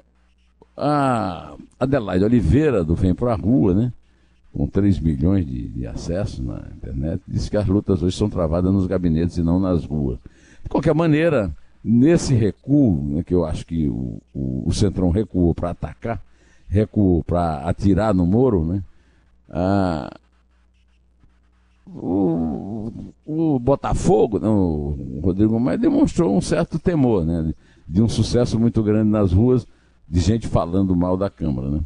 a 0.78 1.56
Adelaide 1.80 2.26
Oliveira, 2.26 2.84
do 2.84 2.96
Vem 2.96 3.16
Pra 3.16 3.36
Rua, 3.36 3.74
né? 3.74 3.94
com 4.54 4.68
3 4.68 5.00
milhões 5.00 5.46
de, 5.46 5.68
de 5.70 5.88
acessos 5.88 6.40
na 6.40 6.62
internet, 6.76 7.22
disse 7.28 7.50
que 7.50 7.58
as 7.58 7.66
lutas 7.66 8.04
hoje 8.04 8.16
são 8.16 8.30
travadas 8.30 8.72
nos 8.72 8.86
gabinetes 8.86 9.38
e 9.38 9.42
não 9.42 9.60
nas 9.60 9.84
ruas. 9.84 10.20
De 10.62 10.70
qualquer 10.70 10.94
maneira, 10.94 11.52
nesse 11.84 12.36
recuo, 12.36 13.16
né, 13.16 13.24
que 13.24 13.34
eu 13.34 13.44
acho 13.44 13.66
que 13.66 13.88
o, 13.88 14.22
o, 14.34 14.64
o 14.68 14.74
Centrão 14.74 15.10
recuou 15.10 15.56
para 15.56 15.72
atacar, 15.72 16.22
recuou 16.70 17.24
para 17.24 17.68
atirar 17.68 18.14
no 18.14 18.28
Moro, 18.28 18.64
né? 18.64 18.84
Ah, 19.50 20.16
o, 21.86 22.92
o 23.26 23.60
Botafogo, 23.60 24.40
o 24.40 25.20
Rodrigo 25.22 25.60
Maia 25.60 25.78
demonstrou 25.78 26.36
um 26.36 26.42
certo 26.42 26.80
temor, 26.80 27.26
né? 27.26 27.54
De 27.88 28.02
um 28.02 28.08
sucesso 28.08 28.60
muito 28.60 28.82
grande 28.82 29.10
nas 29.10 29.32
ruas, 29.32 29.68
de 30.08 30.20
gente 30.20 30.48
falando 30.48 30.96
mal 30.96 31.18
da 31.18 31.30
Câmara, 31.30 31.70
né? 31.70 31.80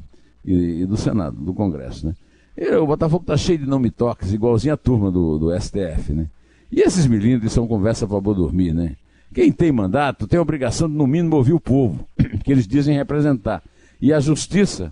E, 0.45 0.81
e 0.81 0.85
do 0.85 0.95
Senado, 0.95 1.35
do 1.35 1.53
Congresso, 1.53 2.07
né? 2.07 2.15
E 2.55 2.69
o 2.75 2.87
Botafogo 2.87 3.25
tá 3.25 3.37
cheio 3.37 3.59
de 3.59 3.65
não 3.67 3.79
me 3.79 3.91
toques, 3.91 4.33
igualzinho 4.33 4.73
a 4.73 4.77
turma 4.77 5.11
do, 5.11 5.37
do 5.37 5.59
STF, 5.59 6.13
né? 6.13 6.27
E 6.71 6.81
esses 6.81 7.07
milindres 7.07 7.53
são 7.53 7.67
conversa 7.67 8.07
para 8.07 8.19
dormir, 8.19 8.73
né? 8.73 8.95
Quem 9.33 9.51
tem 9.51 9.71
mandato 9.71 10.27
tem 10.27 10.39
a 10.39 10.41
obrigação 10.41 10.89
de, 10.89 10.95
no 10.95 11.05
mínimo, 11.05 11.35
ouvir 11.35 11.53
o 11.53 11.59
povo, 11.59 12.07
que 12.43 12.51
eles 12.51 12.67
dizem 12.67 12.95
representar. 12.95 13.61
E 14.01 14.13
a 14.13 14.19
justiça 14.19 14.91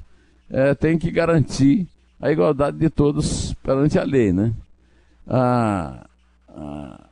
é, 0.50 0.74
tem 0.74 0.98
que 0.98 1.12
garantir 1.12 1.88
a 2.20 2.32
igualdade 2.32 2.78
de 2.78 2.90
todos 2.90 3.54
perante 3.64 3.98
a 3.98 4.04
lei, 4.04 4.32
né? 4.34 4.54
A, 5.27 6.05
a, 6.50 7.08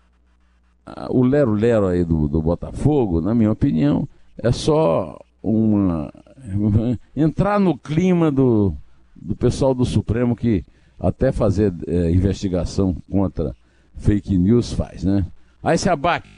a, 0.85 1.07
o 1.09 1.23
lero-lero 1.23 1.87
aí 1.87 2.03
do, 2.03 2.27
do 2.27 2.41
Botafogo, 2.41 3.21
na 3.21 3.33
minha 3.33 3.51
opinião, 3.51 4.07
é 4.37 4.51
só 4.51 5.19
uma, 5.41 6.11
entrar 7.15 7.59
no 7.59 7.77
clima 7.77 8.31
do, 8.31 8.73
do 9.15 9.35
pessoal 9.35 9.73
do 9.73 9.85
Supremo 9.85 10.35
que 10.35 10.65
até 10.99 11.31
fazer 11.31 11.73
é, 11.87 12.11
investigação 12.11 12.95
contra 13.09 13.55
fake 13.97 14.37
news 14.37 14.71
faz, 14.71 15.03
né? 15.03 15.25
Aí 15.61 15.77
se 15.77 15.89
abaque. 15.89 16.29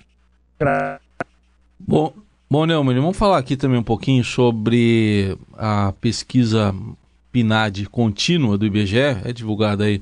Bom, 1.79 2.13
bom 2.50 2.65
Neumann, 2.65 3.00
vamos 3.00 3.17
falar 3.17 3.38
aqui 3.38 3.58
também 3.58 3.79
um 3.79 3.84
pouquinho 3.84 4.24
sobre 4.24 5.38
a 5.53 5.94
pesquisa 6.00 6.74
PNAD 7.32 7.88
contínua 7.89 8.58
do 8.58 8.65
IBGE, 8.65 8.98
é 8.98 9.34
divulgada 9.34 9.84
aí 9.84 10.01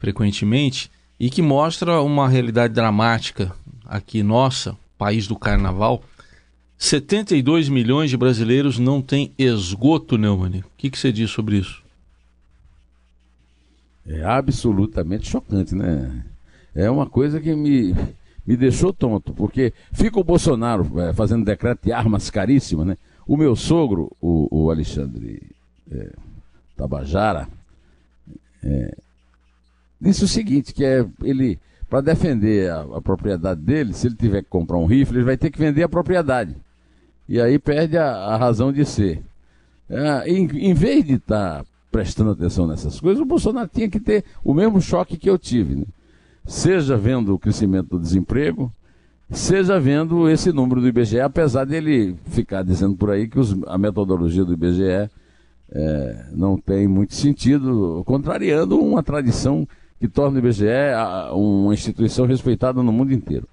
frequentemente, 0.00 0.90
e 1.20 1.28
que 1.28 1.42
mostra 1.42 2.00
uma 2.00 2.28
realidade 2.28 2.72
dramática 2.72 3.52
aqui 3.84 4.22
nossa, 4.22 4.76
país 4.96 5.28
do 5.28 5.36
carnaval. 5.36 6.02
72 6.78 7.68
milhões 7.68 8.08
de 8.08 8.16
brasileiros 8.16 8.78
não 8.78 9.02
têm 9.02 9.32
esgoto, 9.38 10.16
Neumann. 10.16 10.60
O 10.60 10.64
que, 10.78 10.90
que 10.90 10.98
você 10.98 11.12
diz 11.12 11.30
sobre 11.30 11.58
isso? 11.58 11.82
É 14.06 14.24
absolutamente 14.24 15.28
chocante, 15.28 15.74
né? 15.74 16.24
É 16.74 16.90
uma 16.90 17.06
coisa 17.06 17.38
que 17.38 17.54
me, 17.54 17.94
me 18.46 18.56
deixou 18.56 18.94
tonto, 18.94 19.34
porque 19.34 19.74
fica 19.92 20.18
o 20.18 20.24
Bolsonaro 20.24 20.98
é, 21.00 21.12
fazendo 21.12 21.44
decreto 21.44 21.84
de 21.84 21.92
armas 21.92 22.30
caríssimas, 22.30 22.86
né? 22.86 22.96
O 23.26 23.36
meu 23.36 23.54
sogro, 23.54 24.10
o, 24.20 24.48
o 24.50 24.70
Alexandre 24.70 25.42
é, 25.90 26.12
Tabajara, 26.76 27.46
é, 28.64 28.96
disse 30.00 30.24
o 30.24 30.28
seguinte, 30.28 30.72
que 30.72 30.84
é 30.84 31.06
ele, 31.22 31.58
para 31.88 32.00
defender 32.00 32.70
a, 32.70 32.82
a, 32.82 33.00
propriedade 33.00 33.60
dele, 33.60 33.92
se 33.92 34.06
ele 34.06 34.14
tiver 34.14 34.42
que 34.42 34.48
comprar 34.48 34.78
um 34.78 34.86
rifle, 34.86 35.18
ele 35.18 35.24
vai 35.24 35.36
ter 35.36 35.50
que 35.50 35.58
vender 35.58 35.82
a 35.82 35.88
propriedade. 35.88 36.56
E 37.28 37.40
aí 37.40 37.58
perde 37.58 37.98
a, 37.98 38.06
a 38.06 38.36
razão 38.36 38.72
de 38.72 38.84
ser. 38.84 39.22
É, 39.88 40.30
em, 40.30 40.46
em, 40.70 40.74
vez 40.74 41.04
de 41.04 41.14
estar 41.14 41.58
tá 41.58 41.64
prestando 41.90 42.30
atenção 42.30 42.66
nessas 42.66 42.98
coisas, 43.00 43.20
o 43.20 43.26
Bolsonaro 43.26 43.68
tinha 43.72 43.88
que 43.88 44.00
ter 44.00 44.24
o 44.42 44.54
mesmo 44.54 44.80
choque 44.80 45.16
que 45.16 45.28
eu 45.28 45.36
tive. 45.36 45.74
Né? 45.74 45.84
Seja 46.46 46.96
vendo 46.96 47.34
o 47.34 47.38
crescimento 47.38 47.90
do 47.90 48.00
desemprego, 48.00 48.72
seja 49.30 49.78
vendo 49.78 50.28
esse 50.28 50.52
número 50.52 50.80
do 50.80 50.88
IBGE, 50.88 51.20
apesar 51.20 51.64
dele 51.64 52.16
ficar 52.26 52.62
dizendo 52.62 52.96
por 52.96 53.10
aí 53.10 53.28
que 53.28 53.38
os, 53.38 53.56
a 53.66 53.76
metodologia 53.76 54.44
do 54.44 54.52
IBGE 54.52 55.10
é, 55.72 56.26
não 56.32 56.56
tem 56.56 56.88
muito 56.88 57.14
sentido, 57.14 58.02
contrariando 58.04 58.78
uma 58.78 59.02
tradição 59.02 59.66
que 60.00 60.08
torna 60.08 60.36
o 60.36 60.38
IBGE 60.38 60.66
uma 61.32 61.74
instituição 61.74 62.26
respeitada 62.26 62.82
no 62.82 62.90
mundo 62.90 63.12
inteiro. 63.12 63.46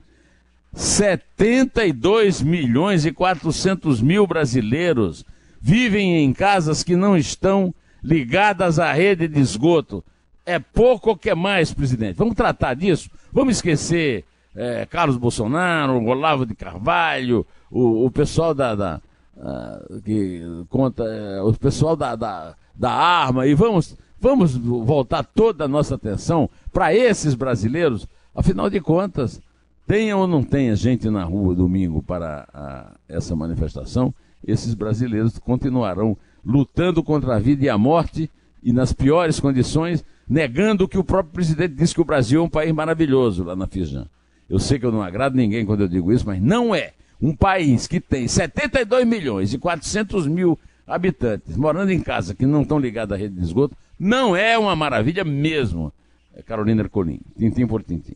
72 0.74 2.42
milhões 2.42 3.06
e 3.06 3.12
400 3.12 4.02
mil 4.02 4.26
brasileiros 4.26 5.26
vivem 5.60 6.24
em 6.24 6.32
casas 6.32 6.84
que 6.84 6.96
não 6.96 7.18
estão 7.18 7.74
ligadas 8.02 8.80
à 8.80 8.94
rede 8.94 9.28
de 9.28 9.40
esgoto. 9.40 10.04
É 10.46 10.58
pouco 10.58 11.10
ou 11.10 11.18
que 11.18 11.30
é 11.30 11.36
mais, 11.36 11.74
presidente? 11.74 12.16
Vamos 12.16 12.36
tratar 12.36 12.74
disso? 12.74 13.10
Vamos 13.34 13.58
esquecer 13.58 14.24
é, 14.56 14.86
Carlos 14.86 15.18
Bolsonaro, 15.18 16.02
Olavo 16.06 16.46
de 16.46 16.56
Carvalho, 16.56 17.46
o, 17.70 18.06
o 18.06 18.12
pessoal 18.12 18.54
da, 18.54 18.74
da 18.74 19.02
uh, 19.36 20.02
que 20.02 20.42
conta, 20.70 21.04
uh, 21.04 21.48
o 21.48 21.54
pessoal 21.54 21.96
da, 21.96 22.16
da, 22.16 22.56
da 22.74 22.92
arma 22.92 23.46
e 23.46 23.54
vamos 23.54 23.98
Vamos 24.20 24.56
voltar 24.56 25.24
toda 25.24 25.66
a 25.66 25.68
nossa 25.68 25.96
atenção 25.96 26.50
para 26.74 26.94
esses 26.94 27.36
brasileiros? 27.36 28.08
Afinal 28.34 28.70
de 28.70 28.80
contas, 28.80 29.42
tenha 29.86 30.18
ou 30.18 30.28
não 30.28 30.44
tenha 30.44 30.76
gente 30.76 31.10
na 31.10 31.24
rua 31.24 31.56
domingo 31.56 32.02
para 32.02 32.48
a, 32.54 32.92
essa 33.08 33.36
manifestação, 33.36 34.14
esses 34.46 34.74
brasileiros 34.74 35.38
continuarão 35.38 36.18
lutando 36.44 37.04
contra 37.04 37.36
a 37.36 37.40
vida 37.40 37.66
e 37.66 37.70
a 37.70 37.78
morte 37.78 38.30
e 38.64 38.74
nas 38.74 38.92
piores 38.92 39.40
condições, 39.40 40.04
negando 40.28 40.88
que 40.88 40.98
o 40.98 41.04
próprio 41.04 41.34
presidente 41.34 41.76
disse 41.76 41.94
que 41.94 42.02
o 42.02 42.06
Brasil 42.06 42.42
é 42.42 42.44
um 42.44 42.50
país 42.50 42.74
maravilhoso 42.74 43.44
lá 43.44 43.56
na 43.56 43.68
Fijan. 43.68 44.08
Eu 44.50 44.60
sei 44.60 44.80
que 44.80 44.86
eu 44.86 44.92
não 44.92 45.02
agrado 45.02 45.36
ninguém 45.36 45.66
quando 45.66 45.82
eu 45.82 45.88
digo 45.88 46.12
isso, 46.12 46.26
mas 46.26 46.42
não 46.42 46.74
é. 46.74 46.94
Um 47.22 47.36
país 47.36 47.88
que 47.88 48.00
tem 48.00 48.28
72 48.28 49.06
milhões 49.06 49.54
e 49.54 49.58
400 49.58 50.28
mil 50.28 50.58
habitantes 50.88 51.58
morando 51.58 51.92
em 51.92 52.00
casa 52.00 52.34
que 52.34 52.46
não 52.46 52.62
estão 52.62 52.80
ligados 52.80 53.14
à 53.14 53.18
rede 53.18 53.36
de 53.36 53.42
esgoto 53.42 53.76
não 54.00 54.36
é 54.36 54.58
uma 54.58 54.76
maravilha 54.76 55.24
mesmo. 55.24 55.92
É 56.34 56.42
Carolina 56.42 56.84
Ercolim, 56.84 57.20
tintim 57.38 57.68
por 57.68 57.84
tintim. 57.84 58.14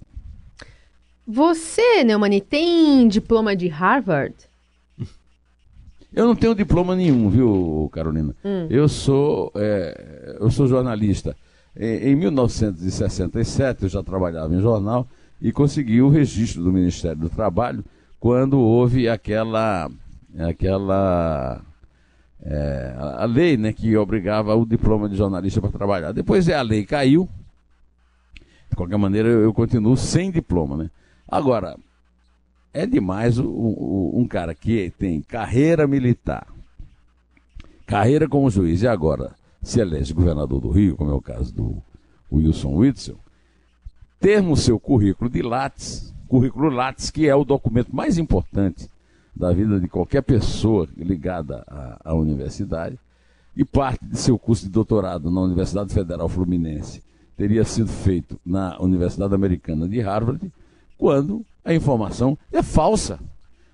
Você, 1.27 2.03
Neumani, 2.03 2.39
tem 2.39 3.07
diploma 3.07 3.55
de 3.55 3.67
Harvard? 3.67 4.35
Eu 6.13 6.25
não 6.25 6.35
tenho 6.35 6.53
diploma 6.53 6.95
nenhum, 6.95 7.29
viu, 7.29 7.89
Carolina? 7.91 8.35
Hum. 8.43 8.67
Eu 8.69 8.89
sou 8.89 9.51
é, 9.55 10.37
eu 10.39 10.51
sou 10.51 10.67
jornalista. 10.67 11.35
Em, 11.75 12.11
em 12.11 12.15
1967 12.15 13.83
eu 13.83 13.89
já 13.89 14.03
trabalhava 14.03 14.53
em 14.53 14.61
jornal 14.61 15.07
e 15.41 15.51
consegui 15.51 16.01
o 16.01 16.09
registro 16.09 16.63
do 16.63 16.71
Ministério 16.71 17.17
do 17.17 17.29
Trabalho 17.29 17.83
quando 18.19 18.59
houve 18.59 19.07
aquela 19.07 19.89
aquela 20.37 21.61
é, 22.43 22.95
a 22.97 23.25
lei 23.25 23.55
né, 23.55 23.71
que 23.71 23.95
obrigava 23.95 24.55
o 24.55 24.65
diploma 24.65 25.07
de 25.07 25.15
jornalista 25.15 25.61
para 25.61 25.69
trabalhar. 25.69 26.11
Depois 26.11 26.49
a 26.49 26.61
lei 26.61 26.85
caiu. 26.85 27.29
De 28.69 28.75
qualquer 28.75 28.97
maneira, 28.97 29.27
eu, 29.27 29.41
eu 29.41 29.53
continuo 29.53 29.95
sem 29.95 30.31
diploma. 30.31 30.77
Né? 30.77 30.89
Agora, 31.27 31.77
é 32.73 32.85
demais 32.85 33.37
o, 33.37 33.45
o, 33.45 34.19
um 34.19 34.27
cara 34.27 34.55
que 34.55 34.91
tem 34.97 35.21
carreira 35.21 35.85
militar, 35.85 36.47
carreira 37.85 38.27
como 38.27 38.49
juiz 38.49 38.81
e 38.81 38.87
agora 38.87 39.35
se 39.61 39.79
elege 39.79 40.13
governador 40.13 40.59
do 40.59 40.71
Rio, 40.71 40.95
como 40.95 41.11
é 41.11 41.13
o 41.13 41.21
caso 41.21 41.53
do 41.53 41.83
Wilson 42.31 42.75
Whitson, 42.75 43.15
ter 44.19 44.41
no 44.41 44.55
seu 44.55 44.79
currículo 44.79 45.29
de 45.29 45.41
Lattes, 45.41 46.13
currículo 46.27 46.69
Lattes, 46.69 47.11
que 47.11 47.27
é 47.27 47.35
o 47.35 47.43
documento 47.43 47.93
mais 47.93 48.17
importante 48.17 48.89
da 49.35 49.51
vida 49.51 49.79
de 49.79 49.87
qualquer 49.87 50.21
pessoa 50.21 50.87
ligada 50.97 51.63
à, 51.67 52.11
à 52.11 52.13
universidade, 52.13 52.97
e 53.55 53.65
parte 53.65 54.05
de 54.05 54.17
seu 54.17 54.37
curso 54.39 54.65
de 54.65 54.71
doutorado 54.71 55.29
na 55.29 55.41
Universidade 55.41 55.93
Federal 55.93 56.29
Fluminense 56.29 57.03
teria 57.35 57.63
sido 57.63 57.89
feito 57.89 58.39
na 58.45 58.79
Universidade 58.79 59.33
Americana 59.33 59.87
de 59.87 59.99
Harvard, 59.99 60.51
quando 60.97 61.43
a 61.65 61.73
informação 61.73 62.37
é 62.51 62.61
falsa. 62.61 63.19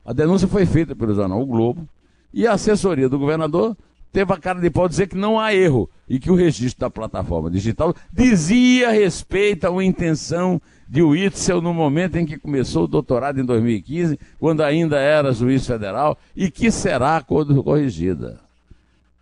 A 0.05 0.13
denúncia 0.13 0.47
foi 0.47 0.65
feita 0.65 0.95
pelo 0.95 1.13
jornal 1.13 1.41
o 1.41 1.45
Globo 1.45 1.87
e 2.33 2.47
a 2.47 2.53
assessoria 2.53 3.09
do 3.09 3.19
governador 3.19 3.75
teve 4.11 4.31
a 4.31 4.37
cara 4.37 4.59
de 4.61 4.69
pau 4.69 4.87
dizer 4.87 5.07
que 5.07 5.17
não 5.17 5.39
há 5.39 5.53
erro 5.53 5.89
e 6.07 6.17
que 6.17 6.31
o 6.31 6.35
registro 6.35 6.79
da 6.79 6.89
plataforma 6.89 7.51
digital 7.51 7.93
dizia 8.11 8.89
respeito 8.89 9.65
a 9.65 9.69
uma 9.69 9.83
intenção 9.83 10.61
de 10.87 11.01
Witzel 11.01 11.61
no 11.61 11.73
momento 11.73 12.17
em 12.17 12.25
que 12.25 12.37
começou 12.37 12.85
o 12.85 12.87
doutorado 12.87 13.39
em 13.39 13.45
2015, 13.45 14.19
quando 14.39 14.61
ainda 14.61 14.97
era 14.97 15.33
juiz 15.33 15.65
federal, 15.65 16.17
e 16.35 16.49
que 16.49 16.71
será 16.71 17.21
corrigida. 17.21 18.39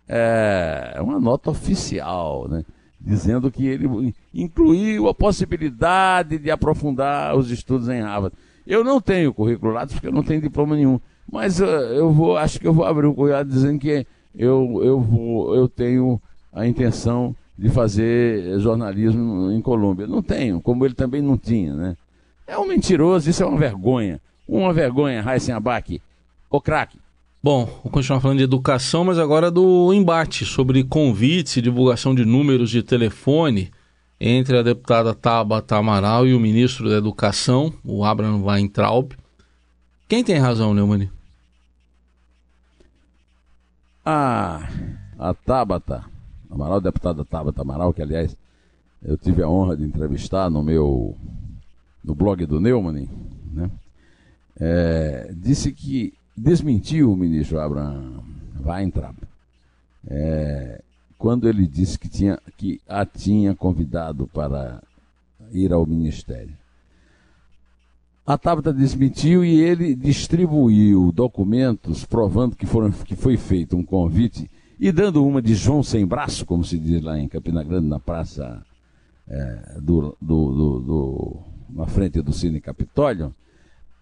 É 0.08 0.98
uma 1.00 1.18
nota 1.18 1.50
oficial, 1.50 2.48
né? 2.48 2.64
dizendo 3.00 3.50
que 3.50 3.66
ele 3.66 4.14
incluiu 4.34 5.08
a 5.08 5.14
possibilidade 5.14 6.38
de 6.38 6.50
aprofundar 6.50 7.36
os 7.36 7.50
estudos 7.50 7.88
em 7.88 8.00
Harvard. 8.00 8.36
Eu 8.66 8.82
não 8.82 9.00
tenho 9.00 9.32
currículo 9.32 9.72
lá 9.72 9.86
porque 9.86 10.08
eu 10.08 10.12
não 10.12 10.24
tenho 10.24 10.40
diploma 10.40 10.74
nenhum, 10.74 10.98
mas 11.30 11.60
uh, 11.60 11.64
eu 11.64 12.10
vou, 12.12 12.36
acho 12.36 12.58
que 12.58 12.66
eu 12.66 12.72
vou 12.72 12.84
abrir 12.84 13.06
um 13.06 13.14
currículo 13.14 13.44
dizendo 13.44 13.78
que 13.78 14.04
eu, 14.34 14.80
eu, 14.82 15.00
vou, 15.00 15.54
eu 15.54 15.68
tenho 15.68 16.20
a 16.52 16.66
intenção 16.66 17.34
de 17.58 17.70
fazer 17.70 18.58
jornalismo 18.60 19.50
em 19.50 19.60
Colômbia. 19.60 20.06
Não 20.06 20.22
tenho, 20.22 20.60
como 20.60 20.84
ele 20.84 20.94
também 20.94 21.22
não 21.22 21.38
tinha, 21.38 21.74
né? 21.74 21.96
É 22.46 22.58
um 22.58 22.66
mentiroso, 22.66 23.28
isso 23.28 23.42
é 23.42 23.46
uma 23.46 23.58
vergonha. 23.58 24.20
Uma 24.46 24.72
vergonha, 24.72 25.22
Raíssen 25.22 25.54
Abac. 25.54 26.00
O 26.50 26.60
craque. 26.60 26.98
Bom, 27.42 27.64
vou 27.64 27.90
continuar 27.90 28.20
falando 28.20 28.38
de 28.38 28.44
educação, 28.44 29.04
mas 29.04 29.18
agora 29.18 29.50
do 29.50 29.92
embate 29.92 30.44
sobre 30.44 30.84
convites 30.84 31.56
e 31.56 31.62
divulgação 31.62 32.14
de 32.14 32.24
números 32.24 32.70
de 32.70 32.82
telefone 32.82 33.70
entre 34.20 34.58
a 34.58 34.62
deputada 34.62 35.14
Tabata 35.14 35.76
Amaral 35.76 36.26
e 36.26 36.34
o 36.34 36.40
ministro 36.40 36.88
da 36.88 36.96
Educação, 36.96 37.72
o 37.84 38.04
Abraham 38.04 38.42
Weintraub. 38.42 39.12
Quem 40.08 40.24
tem 40.24 40.38
razão, 40.38 40.72
Neumani? 40.72 41.10
Ah, 44.04 44.68
a 45.18 45.34
Tabata 45.34 46.04
Amaral, 46.50 46.80
deputada 46.80 47.24
Tabata 47.24 47.62
Amaral, 47.62 47.92
que 47.92 48.02
aliás 48.02 48.36
eu 49.02 49.16
tive 49.16 49.42
a 49.42 49.48
honra 49.48 49.76
de 49.76 49.84
entrevistar 49.84 50.50
no 50.50 50.62
meu 50.62 51.16
no 52.02 52.14
blog 52.14 52.46
do 52.46 52.60
Neumann, 52.60 53.08
né? 53.52 53.70
É, 54.58 55.32
disse 55.36 55.72
que 55.72 56.14
desmentiu 56.36 57.12
o 57.12 57.16
ministro 57.16 57.60
Abraham 57.60 58.22
Weintraub 58.64 59.16
é, 60.06 60.82
quando 61.18 61.48
ele 61.48 61.66
disse 61.66 61.98
que, 61.98 62.08
tinha, 62.08 62.38
que 62.56 62.80
a 62.88 63.04
tinha 63.04 63.54
convidado 63.54 64.26
para 64.28 64.82
ir 65.52 65.72
ao 65.72 65.86
ministério. 65.86 66.56
A 68.26 68.36
Tabata 68.36 68.72
desmentiu 68.72 69.44
e 69.44 69.60
ele 69.60 69.94
distribuiu 69.94 71.12
documentos 71.12 72.04
provando 72.04 72.56
que, 72.56 72.66
foram, 72.66 72.90
que 72.90 73.14
foi 73.14 73.36
feito 73.36 73.76
um 73.76 73.84
convite 73.84 74.50
e 74.78 74.92
dando 74.92 75.24
uma 75.24 75.40
de 75.40 75.54
João 75.54 75.82
sem 75.82 76.06
braço, 76.06 76.44
como 76.44 76.64
se 76.64 76.78
diz 76.78 77.02
lá 77.02 77.18
em 77.18 77.28
Campina 77.28 77.62
Grande, 77.64 77.86
na 77.86 77.98
praça 77.98 78.62
é, 79.28 79.78
do, 79.80 80.16
do, 80.20 80.52
do, 80.52 80.80
do, 80.80 81.36
na 81.70 81.86
frente 81.86 82.20
do 82.20 82.32
Cine 82.32 82.60
Capitólio, 82.60 83.34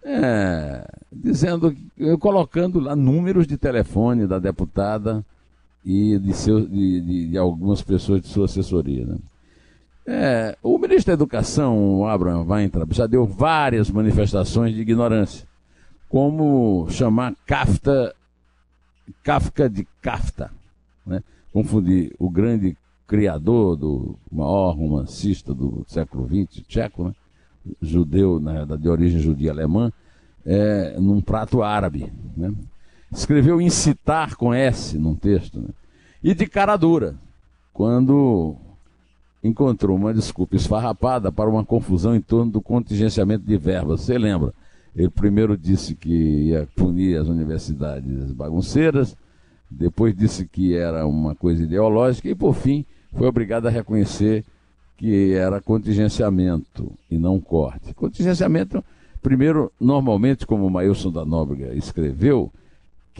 é, 0.04 0.87
dizendo, 1.12 1.75
colocando 2.19 2.78
lá 2.81 2.95
números 2.95 3.47
de 3.47 3.57
telefone 3.57 4.26
da 4.26 4.38
deputada 4.38 5.25
e 5.85 6.19
de, 6.19 6.33
seu, 6.35 6.66
de, 6.66 7.00
de, 7.00 7.28
de 7.28 7.38
algumas 7.38 7.81
pessoas 7.81 8.21
de 8.21 8.28
sua 8.28 8.45
assessoria. 8.47 9.07
Né? 9.07 9.19
É, 10.07 10.59
o 10.62 10.78
ministro 10.78 11.07
da 11.07 11.14
Educação, 11.14 12.07
Abraham 12.07 12.45
Weintraub, 12.47 12.93
já 12.93 13.07
deu 13.07 13.25
várias 13.25 13.90
manifestações 13.90 14.75
de 14.75 14.81
ignorância, 14.81 15.47
como 16.09 16.87
chamar 16.90 17.35
Kafta, 17.47 18.14
Kafka 19.23 19.71
de 19.71 19.87
Kafta, 20.02 20.50
né? 21.07 21.23
confundir 21.53 22.15
o 22.19 22.31
grande 22.31 22.77
criador 23.07 23.77
do 23.77 24.17
maior 24.31 24.73
romancista 24.73 25.55
do 25.55 25.85
século 25.87 26.27
XX, 26.27 26.67
tcheco, 26.67 27.05
né? 27.05 27.15
judeu, 27.81 28.41
na 28.41 28.65
de 28.65 28.89
origem 28.89 29.21
judia 29.21 29.51
alemã, 29.51 29.93
é, 30.45 30.99
num 30.99 31.21
prato 31.21 31.63
árabe. 31.63 32.13
Né? 32.37 32.53
Escreveu 33.13 33.61
incitar 33.61 34.37
com 34.37 34.53
S 34.53 34.99
num 34.99 35.15
texto. 35.15 35.61
Né? 35.61 35.69
E 36.23 36.35
de 36.35 36.47
cara 36.47 36.77
dura, 36.77 37.15
quando 37.73 38.57
encontrou 39.43 39.97
uma 39.97 40.15
desculpa 40.15 40.57
esfarrapada 40.57 41.31
para 41.31 41.51
uma 41.51 41.65
confusão 41.65 42.17
em 42.17 42.21
torno 42.21 42.51
do 42.51 42.63
contingenciamento 42.63 43.45
de 43.45 43.57
verbas. 43.59 44.01
Você 44.01 44.17
lembra? 44.17 44.55
Ele 44.97 45.11
primeiro 45.11 45.57
disse 45.57 45.95
que 45.95 46.49
ia 46.49 46.67
punir 46.75 47.19
as 47.19 47.29
universidades 47.29 48.33
bagunceiras, 48.33 49.14
depois 49.70 50.16
disse 50.16 50.46
que 50.46 50.74
era 50.74 51.07
uma 51.07 51.35
coisa 51.35 51.62
ideológica 51.62 52.29
e, 52.29 52.35
por 52.35 52.55
fim, 52.55 52.85
foi 53.12 53.27
obrigado 53.27 53.66
a 53.66 53.70
reconhecer 53.70 54.44
que 54.96 55.33
era 55.35 55.61
contingenciamento 55.61 56.92
e 57.11 57.18
não 57.18 57.40
corte. 57.40 57.92
Contingenciamento, 57.94 58.85
primeiro, 59.22 59.72
normalmente, 59.81 60.46
como 60.46 60.66
o 60.66 60.70
Mailson 60.70 61.11
da 61.11 61.24
Nóbrega 61.24 61.74
escreveu, 61.74 62.53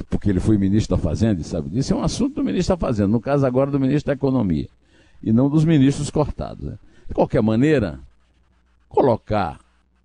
porque 0.09 0.31
ele 0.31 0.41
foi 0.41 0.57
ministro 0.59 0.97
da 0.97 1.03
Fazenda 1.03 1.41
e 1.41 1.45
sabe 1.45 1.71
disso, 1.71 1.93
é 1.93 1.97
um 1.97 2.03
assunto 2.03 2.37
do 2.37 2.45
ministro 2.45 2.77
da 2.77 2.81
Fazenda, 2.81 3.09
no 3.09 3.21
caso 3.21 3.47
agora 3.47 3.71
do 3.71 3.81
ministro 3.81 4.09
da 4.09 4.15
Economia, 4.15 4.69
e 5.23 5.33
não 5.33 5.49
dos 5.49 5.65
ministros 5.65 6.11
cortados. 6.11 6.65
Né? 6.65 6.79
De 7.09 7.15
qualquer 7.15 7.43
maneira, 7.43 8.01
colocar 8.89 9.61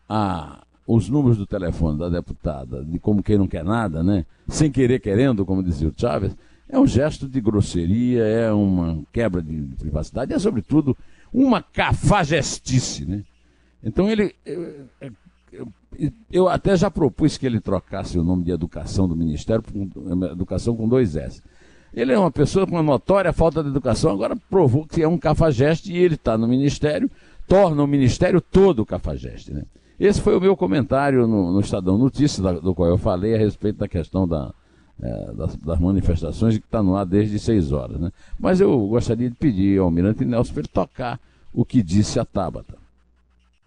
a, 0.08 0.64
os 0.92 1.08
números 1.08 1.38
do 1.38 1.46
telefone 1.46 2.00
da 2.00 2.10
deputada, 2.10 2.84
de 2.84 2.98
como 2.98 3.22
quem 3.22 3.38
não 3.38 3.48
quer 3.48 3.64
nada, 3.64 4.02
né? 4.02 4.26
sem 4.48 4.72
querer 4.72 5.00
querendo, 5.00 5.46
como 5.46 5.62
dizia 5.62 5.88
o 5.88 5.94
Chaves, 5.96 6.36
é 6.68 6.80
um 6.80 6.88
gesto 6.88 7.28
de 7.28 7.40
grosseria, 7.40 8.24
é 8.24 8.52
uma 8.52 9.04
quebra 9.14 9.40
de 9.40 9.70
privacidade, 9.78 10.34
é 10.34 10.40
sobretudo 10.40 10.98
uma 11.32 11.62
cafajestice, 11.62 13.06
né? 13.06 13.24
Então 13.84 14.10
ele. 14.10 14.34
Eu, 16.32 16.48
até 16.48 16.76
já 16.76 16.90
propus 16.90 17.38
que 17.38 17.46
ele 17.46 17.60
trocasse 17.60 18.18
o 18.18 18.24
nome 18.24 18.44
de 18.44 18.52
educação 18.52 19.08
do 19.08 19.16
Ministério 19.16 19.64
por 19.64 19.76
educação 20.32 20.76
com 20.76 20.88
dois 20.88 21.16
S. 21.16 21.42
Ele 21.94 22.14
é 22.14 22.18
uma 22.18 22.32
pessoa 22.32 22.66
com 22.66 22.74
uma 22.74 22.84
notória 22.84 23.34
falta 23.34 23.64
de 23.64 23.70
educação, 23.70 24.12
agora 24.12 24.36
provou 24.50 24.86
que 24.86 25.02
é 25.02 25.08
um 25.08 25.18
cafajeste 25.18 25.92
e 25.92 25.98
ele 25.98 26.16
está 26.16 26.38
no 26.38 26.48
Ministério, 26.48 27.10
torna 27.48 27.84
o 27.84 27.88
Ministério 27.88 28.42
todo 28.42 28.86
cafajeste. 28.86 29.54
Né? 29.54 29.64
Esse 30.00 30.22
foi 30.22 30.36
o 30.36 30.40
meu 30.40 30.56
comentário 30.56 31.28
no, 31.28 31.52
no 31.52 31.60
Estadão 31.60 31.98
Notícias, 31.98 32.62
do 32.62 32.74
qual 32.74 32.88
eu 32.88 32.98
falei 32.98 33.36
a 33.36 33.38
respeito 33.38 33.80
da 33.80 33.88
questão 33.88 34.26
da, 34.26 34.54
é, 35.02 35.34
das, 35.34 35.56
das, 35.58 35.80
manifestações 35.80 36.58
que 36.58 36.64
está 36.64 36.82
no 36.82 36.96
ar 36.96 37.06
desde 37.06 37.38
seis 37.38 37.74
horas. 37.74 38.00
Né? 38.00 38.10
Mas 38.40 38.62
eu 38.62 38.88
gostaria 38.88 39.30
de 39.30 39.36
pedir 39.36 39.78
ao 39.78 39.86
Almirante 39.86 40.24
Nelson 40.24 40.54
para 40.54 40.62
ele 40.62 40.70
tocar 40.70 41.20
o 41.54 41.66
que 41.66 41.84
disse 41.84 42.18
a 42.18 42.24
Tabata. 42.24 42.79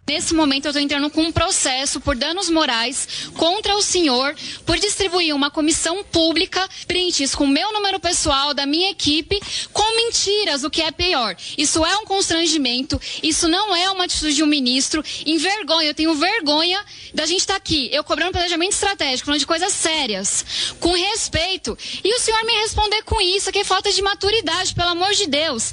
Nesse 0.05 0.33
momento, 0.33 0.65
eu 0.65 0.71
estou 0.71 0.81
entrando 0.81 1.09
com 1.09 1.21
um 1.21 1.31
processo 1.31 2.01
por 2.01 2.13
danos 2.13 2.49
morais 2.49 3.29
contra 3.37 3.73
o 3.77 3.81
senhor 3.81 4.35
por 4.65 4.77
distribuir 4.77 5.33
uma 5.33 5.49
comissão 5.49 6.03
pública 6.03 6.67
prints 6.85 7.33
com 7.33 7.47
meu 7.47 7.71
número 7.71 8.01
pessoal, 8.01 8.53
da 8.53 8.65
minha 8.65 8.91
equipe, 8.91 9.39
com 9.71 9.95
mentiras, 9.95 10.65
o 10.65 10.69
que 10.69 10.81
é 10.81 10.91
pior. 10.91 11.37
Isso 11.57 11.85
é 11.85 11.95
um 11.99 12.05
constrangimento, 12.05 12.99
isso 13.23 13.47
não 13.47 13.73
é 13.73 13.89
uma 13.91 14.03
atitude 14.03 14.35
de 14.35 14.43
um 14.43 14.47
ministro. 14.47 15.01
Envergonha, 15.25 15.87
eu 15.87 15.95
tenho 15.95 16.13
vergonha 16.15 16.83
da 17.13 17.25
gente 17.25 17.39
estar 17.39 17.53
tá 17.53 17.57
aqui, 17.57 17.89
eu 17.93 18.03
cobrando 18.03 18.33
planejamento 18.33 18.73
estratégico, 18.73 19.27
falando 19.27 19.39
de 19.39 19.47
coisas 19.47 19.71
sérias, 19.71 20.75
com 20.81 20.91
respeito. 20.91 21.77
E 22.03 22.13
o 22.13 22.19
senhor 22.19 22.43
me 22.43 22.51
responder 22.59 23.03
com 23.03 23.21
isso, 23.21 23.53
que 23.53 23.59
é 23.59 23.63
falta 23.63 23.89
de 23.89 24.01
maturidade, 24.01 24.75
pelo 24.75 24.89
amor 24.89 25.13
de 25.13 25.27
Deus. 25.27 25.71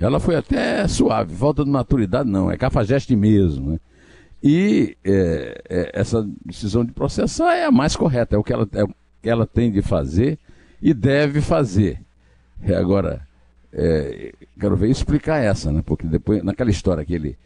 Ela 0.00 0.20
foi 0.20 0.36
até 0.36 0.86
suave, 0.86 1.34
falta 1.34 1.64
de 1.64 1.70
maturidade 1.70 2.28
não, 2.28 2.50
é 2.50 2.56
cafajeste 2.56 3.16
mesmo. 3.16 3.72
Né? 3.72 3.80
E 4.42 4.96
é, 5.04 5.62
é, 5.68 5.90
essa 5.92 6.26
decisão 6.44 6.84
de 6.84 6.92
processar 6.92 7.54
é 7.54 7.64
a 7.64 7.72
mais 7.72 7.96
correta, 7.96 8.36
é 8.36 8.38
o 8.38 8.44
que 8.44 8.52
ela, 8.52 8.68
é 8.72 8.84
ela 9.28 9.46
tem 9.46 9.70
de 9.70 9.82
fazer 9.82 10.38
e 10.80 10.94
deve 10.94 11.40
fazer. 11.40 12.00
É, 12.62 12.74
agora, 12.76 13.26
é, 13.72 14.32
quero 14.58 14.76
ver 14.76 14.90
explicar 14.90 15.38
essa, 15.38 15.72
né? 15.72 15.82
porque 15.84 16.06
depois, 16.06 16.42
naquela 16.44 16.70
história 16.70 17.04
que 17.04 17.14
ele, 17.14 17.36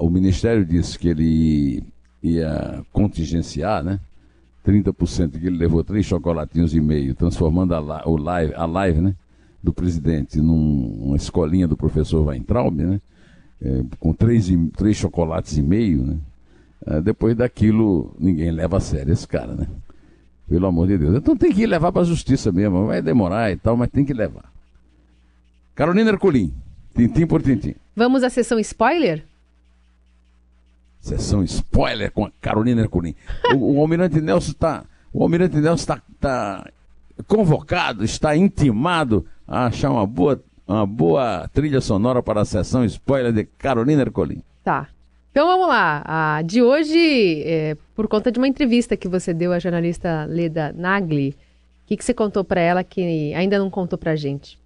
o 0.00 0.08
Ministério 0.08 0.64
disse 0.64 0.98
que 0.98 1.08
ele 1.08 1.84
ia 2.22 2.82
contingenciar, 2.92 3.82
né? 3.84 4.00
30% 4.66 5.38
que 5.38 5.46
ele 5.46 5.56
levou 5.56 5.82
três 5.82 6.04
chocolatinhos 6.04 6.74
e 6.74 6.80
meio, 6.80 7.14
transformando 7.14 7.74
a, 7.74 7.80
live, 7.80 8.54
a 8.54 8.66
live, 8.66 9.00
né? 9.00 9.14
Do 9.68 9.72
presidente 9.72 10.40
numa 10.40 11.16
escolinha 11.16 11.68
do 11.68 11.76
professor 11.76 12.26
Weintraub, 12.26 12.74
né? 12.74 13.00
É, 13.60 13.82
com 14.00 14.14
três, 14.14 14.48
três 14.76 14.96
chocolates 14.96 15.58
e 15.58 15.62
meio, 15.62 16.04
né? 16.04 16.16
É, 16.86 17.00
depois 17.02 17.36
daquilo, 17.36 18.14
ninguém 18.18 18.50
leva 18.50 18.78
a 18.78 18.80
sério 18.80 19.12
esse 19.12 19.28
cara, 19.28 19.54
né? 19.54 19.66
Pelo 20.48 20.66
amor 20.66 20.86
de 20.88 20.96
Deus. 20.96 21.16
Então 21.16 21.36
tem 21.36 21.52
que 21.52 21.66
levar 21.66 21.92
para 21.92 22.00
a 22.00 22.06
justiça 22.06 22.50
mesmo. 22.50 22.86
Vai 22.86 23.02
demorar 23.02 23.52
e 23.52 23.56
tal, 23.56 23.76
mas 23.76 23.90
tem 23.90 24.04
que 24.06 24.14
levar. 24.14 24.50
Carolina 25.74 26.10
Ercolim, 26.10 26.52
tintim 26.96 27.26
por 27.26 27.42
tintim. 27.42 27.74
Vamos 27.94 28.22
à 28.22 28.30
sessão 28.30 28.58
spoiler? 28.58 29.22
Sessão 31.00 31.42
spoiler 31.44 32.10
com 32.10 32.24
a 32.24 32.30
Carolina 32.40 32.80
Ercolim. 32.80 33.14
o, 33.54 33.76
o 33.76 33.80
Almirante 33.80 34.20
Nelson 34.20 34.52
está. 34.52 34.84
O 35.12 35.22
Almirante 35.22 35.56
Nelson 35.56 35.82
está 35.82 36.02
tá 36.18 36.70
convocado, 37.26 38.04
está 38.04 38.36
intimado 38.36 39.26
a 39.46 39.66
achar 39.66 39.90
uma 39.90 40.06
boa, 40.06 40.42
uma 40.66 40.86
boa 40.86 41.48
trilha 41.52 41.80
sonora 41.80 42.22
para 42.22 42.42
a 42.42 42.44
sessão 42.44 42.84
spoiler 42.84 43.32
de 43.32 43.44
Carolina 43.44 44.02
Ercolim. 44.02 44.42
Tá. 44.62 44.88
Então 45.30 45.46
vamos 45.46 45.68
lá. 45.68 46.02
A 46.04 46.42
de 46.42 46.62
hoje, 46.62 47.42
é, 47.44 47.76
por 47.94 48.08
conta 48.08 48.30
de 48.30 48.38
uma 48.38 48.48
entrevista 48.48 48.96
que 48.96 49.08
você 49.08 49.32
deu 49.32 49.52
à 49.52 49.58
jornalista 49.58 50.26
Leda 50.28 50.74
Nagli, 50.76 51.30
o 51.84 51.86
que, 51.86 51.96
que 51.96 52.04
você 52.04 52.12
contou 52.12 52.44
para 52.44 52.60
ela 52.60 52.84
que 52.84 53.32
ainda 53.34 53.58
não 53.58 53.70
contou 53.70 53.98
para 53.98 54.12
a 54.12 54.16
gente? 54.16 54.58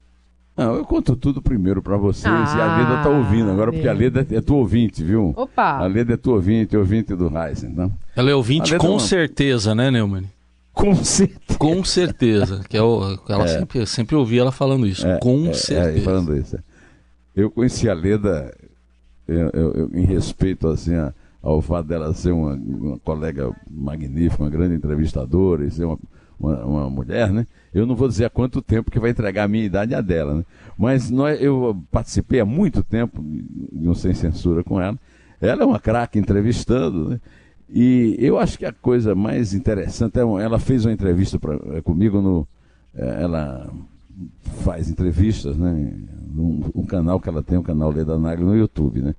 Não, 0.56 0.74
eu 0.74 0.84
conto 0.84 1.16
tudo 1.16 1.40
primeiro 1.40 1.82
para 1.82 1.96
vocês 1.96 2.26
ah, 2.26 2.54
e 2.56 2.60
a 2.60 2.76
Leda 2.76 3.02
tá 3.02 3.08
ouvindo 3.08 3.50
agora, 3.50 3.72
porque 3.72 3.88
a 3.88 3.92
Leda 3.92 4.26
é 4.30 4.40
tua 4.40 4.58
ouvinte, 4.58 5.02
viu? 5.02 5.32
Opa! 5.34 5.78
A 5.78 5.86
Leda 5.86 6.12
é 6.12 6.16
tua 6.16 6.34
ouvinte, 6.34 6.76
ouvinte 6.76 7.14
do 7.14 7.28
Raiz, 7.28 7.62
então. 7.62 7.90
Ela 8.14 8.30
é 8.30 8.34
ouvinte 8.34 8.76
com 8.76 8.90
uma... 8.90 9.00
certeza, 9.00 9.74
né, 9.74 9.90
Neumann? 9.90 10.24
Com 10.72 10.94
certeza. 10.94 11.58
Com 11.58 11.84
certeza. 11.84 12.64
que 12.68 12.76
é 12.76 12.82
o, 12.82 13.18
ela 13.28 13.44
é. 13.44 13.58
sempre, 13.58 13.86
sempre 13.86 14.16
ouvi 14.16 14.38
ela 14.38 14.50
falando 14.50 14.86
isso. 14.86 15.06
É, 15.06 15.18
com 15.18 15.48
é, 15.48 15.52
certeza. 15.52 15.98
É, 15.98 16.00
falando 16.00 16.36
isso. 16.36 16.58
Eu 17.34 17.50
conheci 17.50 17.88
a 17.88 17.94
Leda 17.94 18.52
eu, 19.26 19.50
eu, 19.52 19.72
eu, 19.72 19.90
em 19.94 20.04
respeito 20.04 20.68
assim, 20.68 20.94
a, 20.94 21.12
ao 21.42 21.60
fato 21.60 21.86
dela 21.86 22.12
ser 22.12 22.32
uma, 22.32 22.54
uma, 22.54 22.98
colega 22.98 23.50
magnífica, 23.70 24.42
uma 24.42 24.50
grande 24.50 24.74
entrevistadora 24.74 25.64
e 25.64 25.70
ser 25.70 25.84
uma, 25.84 25.98
uma, 26.38 26.64
uma, 26.64 26.90
mulher, 26.90 27.32
né? 27.32 27.46
Eu 27.72 27.86
não 27.86 27.94
vou 27.94 28.08
dizer 28.08 28.24
há 28.24 28.30
quanto 28.30 28.60
tempo 28.60 28.90
que 28.90 29.00
vai 29.00 29.10
entregar 29.10 29.44
a 29.44 29.48
minha 29.48 29.64
idade 29.64 29.94
a 29.94 30.00
dela, 30.00 30.34
né? 30.34 30.44
Mas 30.76 31.10
nós, 31.10 31.40
eu 31.40 31.80
participei 31.90 32.40
há 32.40 32.44
muito 32.44 32.82
tempo 32.82 33.22
de 33.22 33.88
um 33.88 33.94
Sem 33.94 34.14
Censura 34.14 34.62
com 34.62 34.80
ela. 34.80 34.98
Ela 35.40 35.62
é 35.62 35.66
uma 35.66 35.80
craque 35.80 36.18
entrevistando, 36.18 37.10
né? 37.10 37.20
E 37.72 38.16
eu 38.18 38.38
acho 38.38 38.58
que 38.58 38.66
a 38.66 38.72
coisa 38.72 39.14
mais 39.14 39.54
interessante 39.54 40.18
é 40.18 40.22
ela 40.22 40.58
fez 40.58 40.84
uma 40.84 40.92
entrevista 40.92 41.38
pra, 41.38 41.54
é, 41.74 41.80
comigo 41.80 42.20
no 42.20 42.46
é, 42.94 43.22
ela 43.22 43.72
faz 44.62 44.90
entrevistas, 44.90 45.56
né? 45.56 45.94
Um, 46.36 46.70
um, 46.74 46.84
canal 46.84 47.18
que 47.18 47.28
ela 47.28 47.42
tem, 47.42 47.56
o 47.56 47.62
canal 47.62 47.90
Leda 47.90 48.18
Nagli 48.18 48.44
no 48.44 48.56
YouTube, 48.56 49.00
né? 49.00 49.14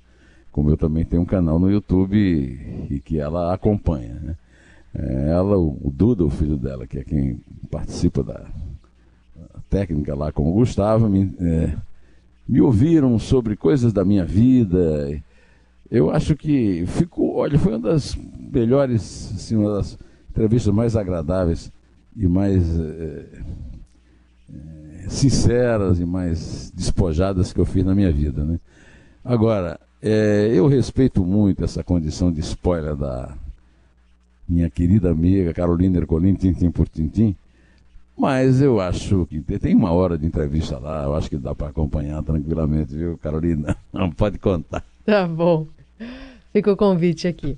Como 0.51 0.69
eu 0.69 0.77
também 0.77 1.03
tenho 1.03 1.23
um 1.23 1.25
canal 1.25 1.59
no 1.59 1.71
YouTube 1.71 2.15
e, 2.15 2.93
e 2.95 2.99
que 2.99 3.19
ela 3.19 3.53
acompanha, 3.53 4.13
né? 4.21 4.35
É, 4.93 5.29
ela, 5.31 5.57
o, 5.57 5.75
o, 5.81 5.91
Duda, 5.91 6.23
o 6.23 6.29
filho 6.29 6.55
dela, 6.55 6.85
que 6.85 6.99
é 6.99 7.03
quem 7.03 7.39
participa 7.71 8.23
da 8.23 8.45
técnica 9.67 10.13
lá 10.13 10.31
com 10.31 10.47
o 10.47 10.53
Gustavo, 10.53 11.09
me, 11.09 11.33
é, 11.39 11.75
me 12.47 12.61
ouviram 12.61 13.17
sobre 13.17 13.55
coisas 13.55 13.91
da 13.91 14.05
minha 14.05 14.23
vida. 14.23 15.19
Eu 15.89 16.11
acho 16.11 16.35
que 16.35 16.85
ficou, 16.85 17.37
olha, 17.37 17.57
foi 17.57 17.73
uma 17.73 17.79
das 17.79 18.15
melhores, 18.53 19.31
assim, 19.35 19.55
uma 19.55 19.73
das 19.75 19.97
entrevistas 20.29 20.73
mais 20.73 20.95
agradáveis 20.95 21.71
e 22.15 22.27
mais 22.27 22.63
é, 22.79 23.25
é, 24.53 25.09
sinceras 25.09 25.99
e 25.99 26.05
mais 26.05 26.71
despojadas 26.75 27.51
que 27.51 27.59
eu 27.59 27.65
fiz 27.65 27.83
na 27.83 27.95
minha 27.95 28.11
vida, 28.11 28.43
né? 28.43 28.59
Agora, 29.25 29.79
é, 30.01 30.51
eu 30.53 30.67
respeito 30.67 31.25
muito 31.25 31.63
essa 31.63 31.83
condição 31.83 32.31
de 32.31 32.41
spoiler 32.41 32.95
da 32.95 33.35
minha 34.47 34.69
querida 34.69 35.09
amiga 35.09 35.53
Carolina 35.53 35.97
Ercolim, 35.97 36.35
tintim 36.35 36.69
por 36.69 36.87
tintim, 36.87 37.35
mas 38.17 38.61
eu 38.61 38.79
acho 38.79 39.25
que 39.25 39.41
tem 39.57 39.73
uma 39.73 39.91
hora 39.91 40.17
de 40.17 40.25
entrevista 40.25 40.77
lá, 40.77 41.03
eu 41.03 41.15
acho 41.15 41.29
que 41.29 41.37
dá 41.37 41.55
para 41.55 41.69
acompanhar 41.69 42.21
tranquilamente, 42.21 42.95
viu, 42.95 43.17
Carolina? 43.17 43.75
Não 43.91 44.11
pode 44.11 44.37
contar. 44.37 44.83
Tá 45.05 45.27
bom. 45.27 45.67
Fica 46.51 46.71
o 46.71 46.77
convite 46.77 47.27
aqui. 47.27 47.57